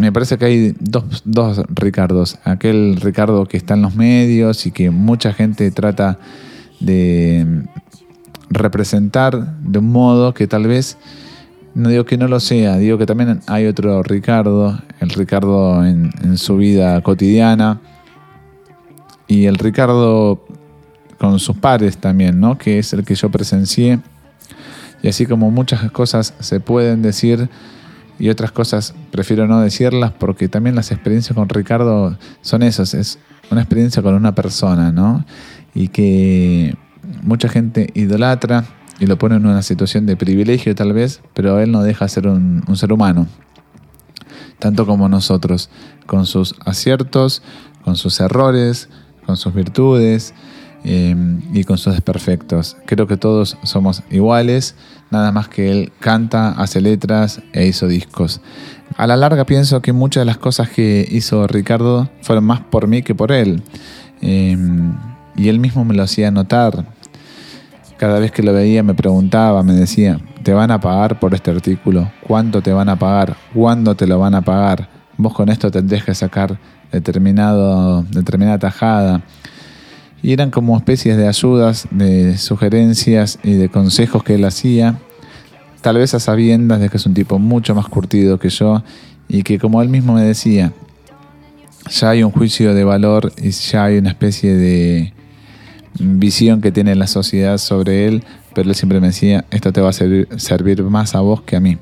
me 0.00 0.12
parece 0.12 0.38
que 0.38 0.44
hay 0.46 0.74
dos, 0.80 1.22
dos 1.24 1.60
Ricardos. 1.68 2.38
Aquel 2.44 2.96
Ricardo 3.00 3.46
que 3.46 3.56
está 3.56 3.74
en 3.74 3.82
los 3.82 3.94
medios 3.94 4.66
y 4.66 4.70
que 4.70 4.90
mucha 4.90 5.32
gente 5.32 5.70
trata 5.70 6.18
de 6.80 7.64
representar 8.48 9.58
de 9.60 9.78
un 9.78 9.92
modo 9.92 10.32
que 10.32 10.46
tal 10.46 10.66
vez, 10.66 10.96
no 11.74 11.90
digo 11.90 12.04
que 12.04 12.16
no 12.16 12.28
lo 12.28 12.40
sea, 12.40 12.78
digo 12.78 12.96
que 12.96 13.06
también 13.06 13.40
hay 13.46 13.66
otro 13.66 14.02
Ricardo, 14.02 14.80
el 15.00 15.10
Ricardo 15.10 15.84
en, 15.84 16.10
en 16.22 16.38
su 16.38 16.56
vida 16.56 17.00
cotidiana 17.02 17.80
y 19.28 19.44
el 19.44 19.56
Ricardo 19.56 20.42
con 21.18 21.38
sus 21.38 21.56
pares 21.58 21.98
también, 21.98 22.40
¿no? 22.40 22.56
Que 22.56 22.78
es 22.78 22.94
el 22.94 23.04
que 23.04 23.14
yo 23.14 23.30
presencié. 23.30 24.00
Y 25.02 25.08
así 25.08 25.26
como 25.26 25.50
muchas 25.50 25.90
cosas 25.90 26.34
se 26.40 26.60
pueden 26.60 27.02
decir 27.02 27.50
y 28.20 28.28
otras 28.28 28.52
cosas 28.52 28.94
prefiero 29.10 29.48
no 29.48 29.60
decirlas 29.60 30.12
porque 30.12 30.48
también 30.48 30.76
las 30.76 30.92
experiencias 30.92 31.34
con 31.34 31.48
Ricardo 31.48 32.16
son 32.42 32.62
esas, 32.62 32.94
es 32.94 33.18
una 33.50 33.62
experiencia 33.62 34.02
con 34.02 34.14
una 34.14 34.34
persona, 34.34 34.92
¿no? 34.92 35.24
Y 35.74 35.88
que 35.88 36.76
mucha 37.22 37.48
gente 37.48 37.90
idolatra 37.94 38.66
y 39.00 39.06
lo 39.06 39.16
pone 39.16 39.36
en 39.36 39.46
una 39.46 39.62
situación 39.62 40.04
de 40.04 40.16
privilegio 40.16 40.74
tal 40.74 40.92
vez, 40.92 41.22
pero 41.32 41.58
él 41.58 41.72
no 41.72 41.82
deja 41.82 42.04
de 42.04 42.08
ser 42.10 42.28
un, 42.28 42.62
un 42.68 42.76
ser 42.76 42.92
humano, 42.92 43.26
tanto 44.58 44.86
como 44.86 45.08
nosotros, 45.08 45.70
con 46.04 46.26
sus 46.26 46.54
aciertos, 46.66 47.42
con 47.82 47.96
sus 47.96 48.20
errores, 48.20 48.90
con 49.24 49.38
sus 49.38 49.54
virtudes 49.54 50.34
eh, 50.84 51.14
y 51.52 51.64
con 51.64 51.78
sus 51.78 51.92
desperfectos. 51.92 52.76
Creo 52.86 53.06
que 53.06 53.16
todos 53.16 53.56
somos 53.62 54.02
iguales, 54.10 54.74
nada 55.10 55.32
más 55.32 55.48
que 55.48 55.70
él 55.70 55.92
canta, 56.00 56.50
hace 56.50 56.80
letras 56.80 57.42
e 57.52 57.66
hizo 57.66 57.86
discos. 57.86 58.40
A 58.96 59.06
la 59.06 59.16
larga 59.16 59.44
pienso 59.44 59.82
que 59.82 59.92
muchas 59.92 60.22
de 60.22 60.26
las 60.26 60.38
cosas 60.38 60.68
que 60.70 61.06
hizo 61.10 61.46
Ricardo 61.46 62.10
fueron 62.22 62.44
más 62.44 62.60
por 62.60 62.86
mí 62.86 63.02
que 63.02 63.14
por 63.14 63.32
él. 63.32 63.62
Eh, 64.22 64.56
y 65.36 65.48
él 65.48 65.58
mismo 65.58 65.84
me 65.84 65.94
lo 65.94 66.02
hacía 66.02 66.30
notar. 66.30 66.84
Cada 67.96 68.18
vez 68.18 68.32
que 68.32 68.42
lo 68.42 68.52
veía 68.52 68.82
me 68.82 68.94
preguntaba, 68.94 69.62
me 69.62 69.74
decía, 69.74 70.18
¿te 70.42 70.52
van 70.54 70.70
a 70.70 70.80
pagar 70.80 71.20
por 71.20 71.34
este 71.34 71.50
artículo? 71.50 72.10
¿Cuánto 72.26 72.62
te 72.62 72.72
van 72.72 72.88
a 72.88 72.98
pagar? 72.98 73.36
¿Cuándo 73.54 73.94
te 73.94 74.06
lo 74.06 74.18
van 74.18 74.34
a 74.34 74.40
pagar? 74.40 74.88
Vos 75.16 75.34
con 75.34 75.50
esto 75.50 75.70
tendrías 75.70 76.04
que 76.04 76.14
sacar 76.14 76.58
determinado, 76.90 78.02
determinada 78.04 78.58
tajada. 78.58 79.22
Y 80.22 80.32
eran 80.32 80.50
como 80.50 80.76
especies 80.76 81.16
de 81.16 81.26
ayudas, 81.26 81.88
de 81.90 82.36
sugerencias 82.36 83.38
y 83.42 83.54
de 83.54 83.68
consejos 83.68 84.22
que 84.22 84.34
él 84.34 84.44
hacía, 84.44 84.98
tal 85.80 85.96
vez 85.96 86.14
a 86.14 86.20
sabiendas 86.20 86.80
de 86.80 86.88
que 86.88 86.98
es 86.98 87.06
un 87.06 87.14
tipo 87.14 87.38
mucho 87.38 87.74
más 87.74 87.86
curtido 87.86 88.38
que 88.38 88.50
yo 88.50 88.82
y 89.28 89.42
que 89.42 89.58
como 89.58 89.80
él 89.80 89.88
mismo 89.88 90.14
me 90.14 90.22
decía, 90.22 90.72
ya 91.88 92.10
hay 92.10 92.22
un 92.22 92.30
juicio 92.30 92.74
de 92.74 92.84
valor 92.84 93.32
y 93.40 93.50
ya 93.50 93.84
hay 93.84 93.98
una 93.98 94.10
especie 94.10 94.54
de 94.54 95.12
visión 95.98 96.60
que 96.60 96.72
tiene 96.72 96.94
la 96.94 97.06
sociedad 97.06 97.58
sobre 97.58 98.06
él, 98.06 98.24
pero 98.54 98.68
él 98.68 98.74
siempre 98.74 99.00
me 99.00 99.08
decía, 99.08 99.44
esto 99.50 99.72
te 99.72 99.80
va 99.80 99.90
a 99.90 99.92
servir, 99.92 100.28
servir 100.36 100.82
más 100.82 101.14
a 101.14 101.20
vos 101.20 101.42
que 101.42 101.56
a 101.56 101.60
mí. 101.60 101.78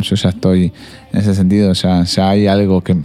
Yo 0.00 0.16
ya 0.16 0.30
estoy, 0.30 0.72
en 1.12 1.20
ese 1.20 1.34
sentido, 1.34 1.72
ya, 1.72 2.02
ya 2.04 2.30
hay 2.30 2.46
algo 2.46 2.82
que 2.82 2.96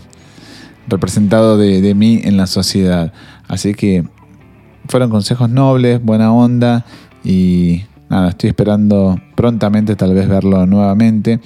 representado 0.88 1.58
de, 1.58 1.82
de 1.82 1.94
mí 1.94 2.22
en 2.24 2.38
la 2.38 2.48
sociedad. 2.48 3.14
Así 3.48 3.74
que 3.74 4.06
fueron 4.88 5.10
consejos 5.10 5.50
nobles, 5.50 6.04
buena 6.04 6.34
onda 6.34 6.86
y 7.24 7.84
nada, 8.10 8.30
estoy 8.30 8.50
esperando 8.50 9.20
prontamente 9.36 9.96
tal 9.96 10.14
vez 10.14 10.28
verlo 10.28 10.66
nuevamente. 10.66 11.40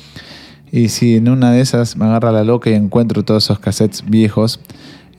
Y 0.71 0.89
si 0.89 1.15
en 1.15 1.29
una 1.29 1.51
de 1.51 1.61
esas 1.61 1.97
me 1.97 2.05
agarra 2.05 2.31
la 2.31 2.43
loca 2.43 2.69
y 2.69 2.73
encuentro 2.73 3.23
todos 3.23 3.45
esos 3.45 3.59
cassettes 3.59 4.03
viejos, 4.07 4.59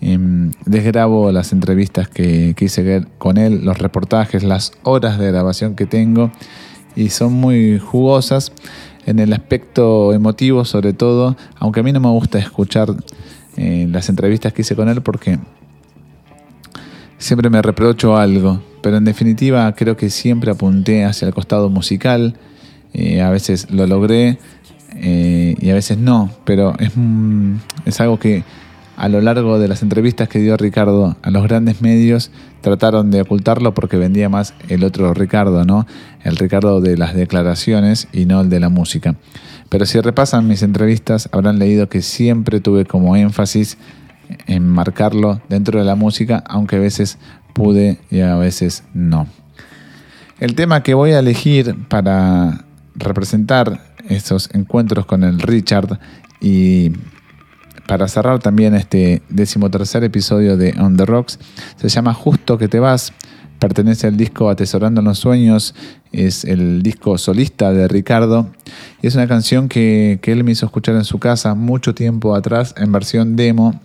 em, 0.01 0.53
desgrabo 0.65 1.33
las 1.33 1.53
entrevistas 1.53 2.09
que, 2.09 2.55
que 2.57 2.67
hice 2.67 3.05
con 3.19 3.37
él, 3.37 3.65
los 3.65 3.79
reportajes, 3.79 4.45
las 4.45 4.73
horas 4.83 5.19
de 5.19 5.31
grabación 5.31 5.75
que 5.75 5.87
tengo 5.87 6.31
y 6.97 7.11
son 7.11 7.33
muy 7.33 7.79
jugosas 7.79 8.53
en 9.07 9.19
el 9.19 9.33
aspecto 9.33 10.13
emotivo 10.13 10.65
sobre 10.65 10.93
todo, 10.93 11.37
aunque 11.59 11.81
a 11.81 11.83
mí 11.83 11.93
no 11.93 12.01
me 12.01 12.09
gusta 12.09 12.39
escuchar 12.39 12.95
eh, 13.57 13.87
las 13.91 14.09
entrevistas 14.09 14.53
que 14.53 14.63
hice 14.63 14.77
con 14.77 14.89
él 14.89 15.03
porque 15.03 15.39
siempre 17.21 17.51
me 17.51 17.63
reprocho 17.63 18.17
algo, 18.17 18.61
pero 18.83 18.97
en 18.97 19.05
definitiva 19.05 19.73
creo 19.77 19.97
que 19.97 20.11
siempre 20.11 20.51
apunté 20.51 21.05
hacia 21.05 21.29
el 21.29 21.35
costado 21.35 21.69
musical, 21.69 22.35
eh, 22.93 23.21
a 23.21 23.31
veces 23.31 23.71
lo 23.71 23.87
logré 23.87 24.39
eh, 24.97 25.55
y 25.61 25.71
a 25.71 25.75
veces 25.75 25.99
no, 25.99 26.31
pero 26.45 26.75
es, 26.81 26.91
es 27.85 28.01
algo 28.01 28.19
que 28.19 28.43
a 28.97 29.09
lo 29.09 29.21
largo 29.21 29.59
de 29.59 29.69
las 29.69 29.83
entrevistas 29.83 30.29
que 30.29 30.41
dio 30.41 30.57
Ricardo 30.57 31.17
a 31.23 31.31
los 31.31 31.43
grandes 31.45 31.81
medios 31.81 32.31
trataron 32.61 33.11
de 33.11 33.23
ocultarlo 33.23 33.73
porque 33.73 33.97
vendía 33.97 34.29
más 34.29 34.53
el 34.69 34.83
otro 34.85 35.15
Ricardo, 35.15 35.65
¿no? 35.65 35.87
El 36.23 36.37
Ricardo 36.37 36.81
de 36.81 36.99
las 36.99 37.15
declaraciones 37.15 38.09
y 38.13 38.27
no 38.27 38.43
el 38.43 38.51
de 38.51 38.61
la 38.61 38.69
música. 38.69 39.15
Pero 39.71 39.87
si 39.87 40.01
repasan 40.01 40.49
mis 40.49 40.63
entrevistas 40.63 41.29
habrán 41.33 41.59
leído 41.59 41.89
que 41.89 42.03
siempre 42.03 42.61
tuve 42.61 42.85
como 42.85 43.17
énfasis 43.17 43.79
en 44.47 44.69
marcarlo 44.69 45.41
dentro 45.49 45.79
de 45.79 45.85
la 45.85 45.95
música, 45.95 46.43
aunque 46.47 46.77
a 46.77 46.81
veces 46.81 47.19
pude 47.53 47.99
y 48.11 48.21
a 48.21 48.37
veces 48.37 48.85
no. 48.95 49.27
El 50.39 50.55
tema 50.55 50.83
que 50.83 50.95
voy 50.95 51.13
a 51.13 51.19
elegir 51.19 51.77
para 51.89 52.65
representar 52.95 53.81
esos 54.09 54.49
encuentros 54.55 55.07
con 55.07 55.23
el 55.23 55.41
Richard 55.41 55.99
y 56.41 56.93
para 57.87 58.09
cerrar 58.09 58.39
también 58.39 58.75
este 58.75 59.23
decimotercer 59.29 60.05
episodio 60.05 60.57
de 60.57 60.75
On 60.79 60.97
the 60.97 61.05
Rocks, 61.05 61.39
se 61.77 61.89
llama 61.89 62.15
Justo 62.15 62.57
que 62.57 62.69
te 62.69 62.79
vas, 62.79 63.13
pertenece 63.59 64.07
al 64.07 64.17
disco 64.17 64.49
Atesorando 64.49 65.03
los 65.03 65.19
Sueños, 65.19 65.75
es 66.13 66.45
el 66.45 66.83
disco 66.83 67.19
solista 67.19 67.73
de 67.73 67.89
Ricardo. 67.89 68.49
Y 69.03 69.09
es 69.09 69.15
una 69.15 69.29
canción 69.29 69.69
que, 69.69 70.19
que 70.23 70.33
él 70.33 70.45
me 70.45 70.53
hizo 70.53 70.67
escuchar 70.67 70.95
en 70.95 71.05
su 71.05 71.19
casa 71.19 71.55
mucho 71.55 71.95
tiempo 71.95 72.35
atrás 72.35 72.75
en 72.77 72.93
versión 72.93 73.37
demo 73.37 73.81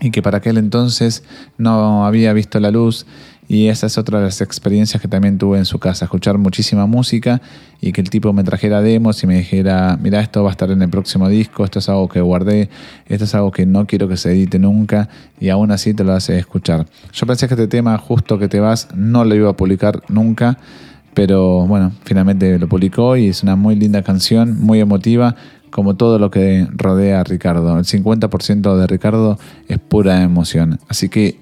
y 0.00 0.10
que 0.10 0.22
para 0.22 0.38
aquel 0.38 0.58
entonces 0.58 1.22
no 1.58 2.06
había 2.06 2.32
visto 2.32 2.58
la 2.60 2.70
luz 2.70 3.06
y 3.50 3.66
esa 3.66 3.88
es 3.88 3.98
otra 3.98 4.20
de 4.20 4.26
las 4.26 4.40
experiencias 4.42 5.02
que 5.02 5.08
también 5.08 5.36
tuve 5.36 5.58
en 5.58 5.64
su 5.64 5.80
casa, 5.80 6.04
escuchar 6.04 6.38
muchísima 6.38 6.86
música 6.86 7.42
y 7.80 7.90
que 7.90 8.00
el 8.00 8.08
tipo 8.08 8.32
me 8.32 8.44
trajera 8.44 8.80
demos 8.80 9.20
y 9.24 9.26
me 9.26 9.38
dijera, 9.38 9.98
mira, 10.00 10.20
esto 10.20 10.44
va 10.44 10.50
a 10.50 10.52
estar 10.52 10.70
en 10.70 10.80
el 10.82 10.88
próximo 10.88 11.28
disco, 11.28 11.64
esto 11.64 11.80
es 11.80 11.88
algo 11.88 12.08
que 12.08 12.20
guardé, 12.20 12.70
esto 13.06 13.24
es 13.24 13.34
algo 13.34 13.50
que 13.50 13.66
no 13.66 13.88
quiero 13.88 14.06
que 14.06 14.16
se 14.16 14.30
edite 14.30 14.60
nunca 14.60 15.08
y 15.40 15.48
aún 15.48 15.72
así 15.72 15.94
te 15.94 16.04
lo 16.04 16.12
hace 16.12 16.38
escuchar. 16.38 16.86
Yo 17.12 17.26
pensé 17.26 17.48
que 17.48 17.54
este 17.54 17.66
tema, 17.66 17.98
justo 17.98 18.38
que 18.38 18.46
te 18.46 18.60
vas, 18.60 18.86
no 18.94 19.24
lo 19.24 19.34
iba 19.34 19.50
a 19.50 19.56
publicar 19.56 20.00
nunca, 20.08 20.56
pero 21.14 21.66
bueno, 21.66 21.90
finalmente 22.04 22.56
lo 22.56 22.68
publicó 22.68 23.16
y 23.16 23.30
es 23.30 23.42
una 23.42 23.56
muy 23.56 23.74
linda 23.74 24.02
canción, 24.02 24.60
muy 24.60 24.78
emotiva, 24.78 25.34
como 25.70 25.96
todo 25.96 26.18
lo 26.18 26.30
que 26.30 26.66
rodea 26.70 27.20
a 27.20 27.24
Ricardo. 27.24 27.78
El 27.78 27.84
50% 27.84 28.76
de 28.76 28.86
Ricardo 28.86 29.38
es 29.68 29.78
pura 29.78 30.22
emoción. 30.22 30.78
Así 30.88 31.08
que 31.08 31.38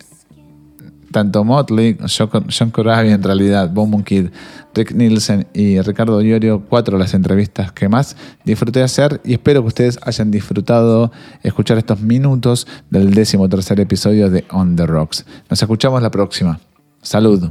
tanto 1.10 1.44
Motley, 1.44 1.96
John 2.06 2.70
Corabi 2.70 3.10
en 3.10 3.22
realidad, 3.22 3.70
Boom 3.70 4.02
Kid, 4.02 4.28
Rick 4.74 4.92
Nielsen 4.92 5.46
y 5.54 5.80
Ricardo 5.80 6.20
Iorio, 6.22 6.62
cuatro 6.68 6.96
de 6.96 7.04
las 7.04 7.14
entrevistas 7.14 7.72
que 7.72 7.88
más 7.88 8.16
disfruté 8.44 8.82
hacer 8.82 9.20
y 9.24 9.32
espero 9.32 9.62
que 9.62 9.68
ustedes 9.68 9.98
hayan 10.02 10.30
disfrutado 10.30 11.10
escuchar 11.42 11.78
estos 11.78 12.00
minutos 12.00 12.66
del 12.90 13.14
décimo 13.14 13.48
tercer 13.48 13.80
episodio 13.80 14.30
de 14.30 14.44
On 14.50 14.76
the 14.76 14.86
Rocks. 14.86 15.24
Nos 15.48 15.60
escuchamos 15.60 16.02
la 16.02 16.10
próxima. 16.10 16.60
Salud. 17.02 17.50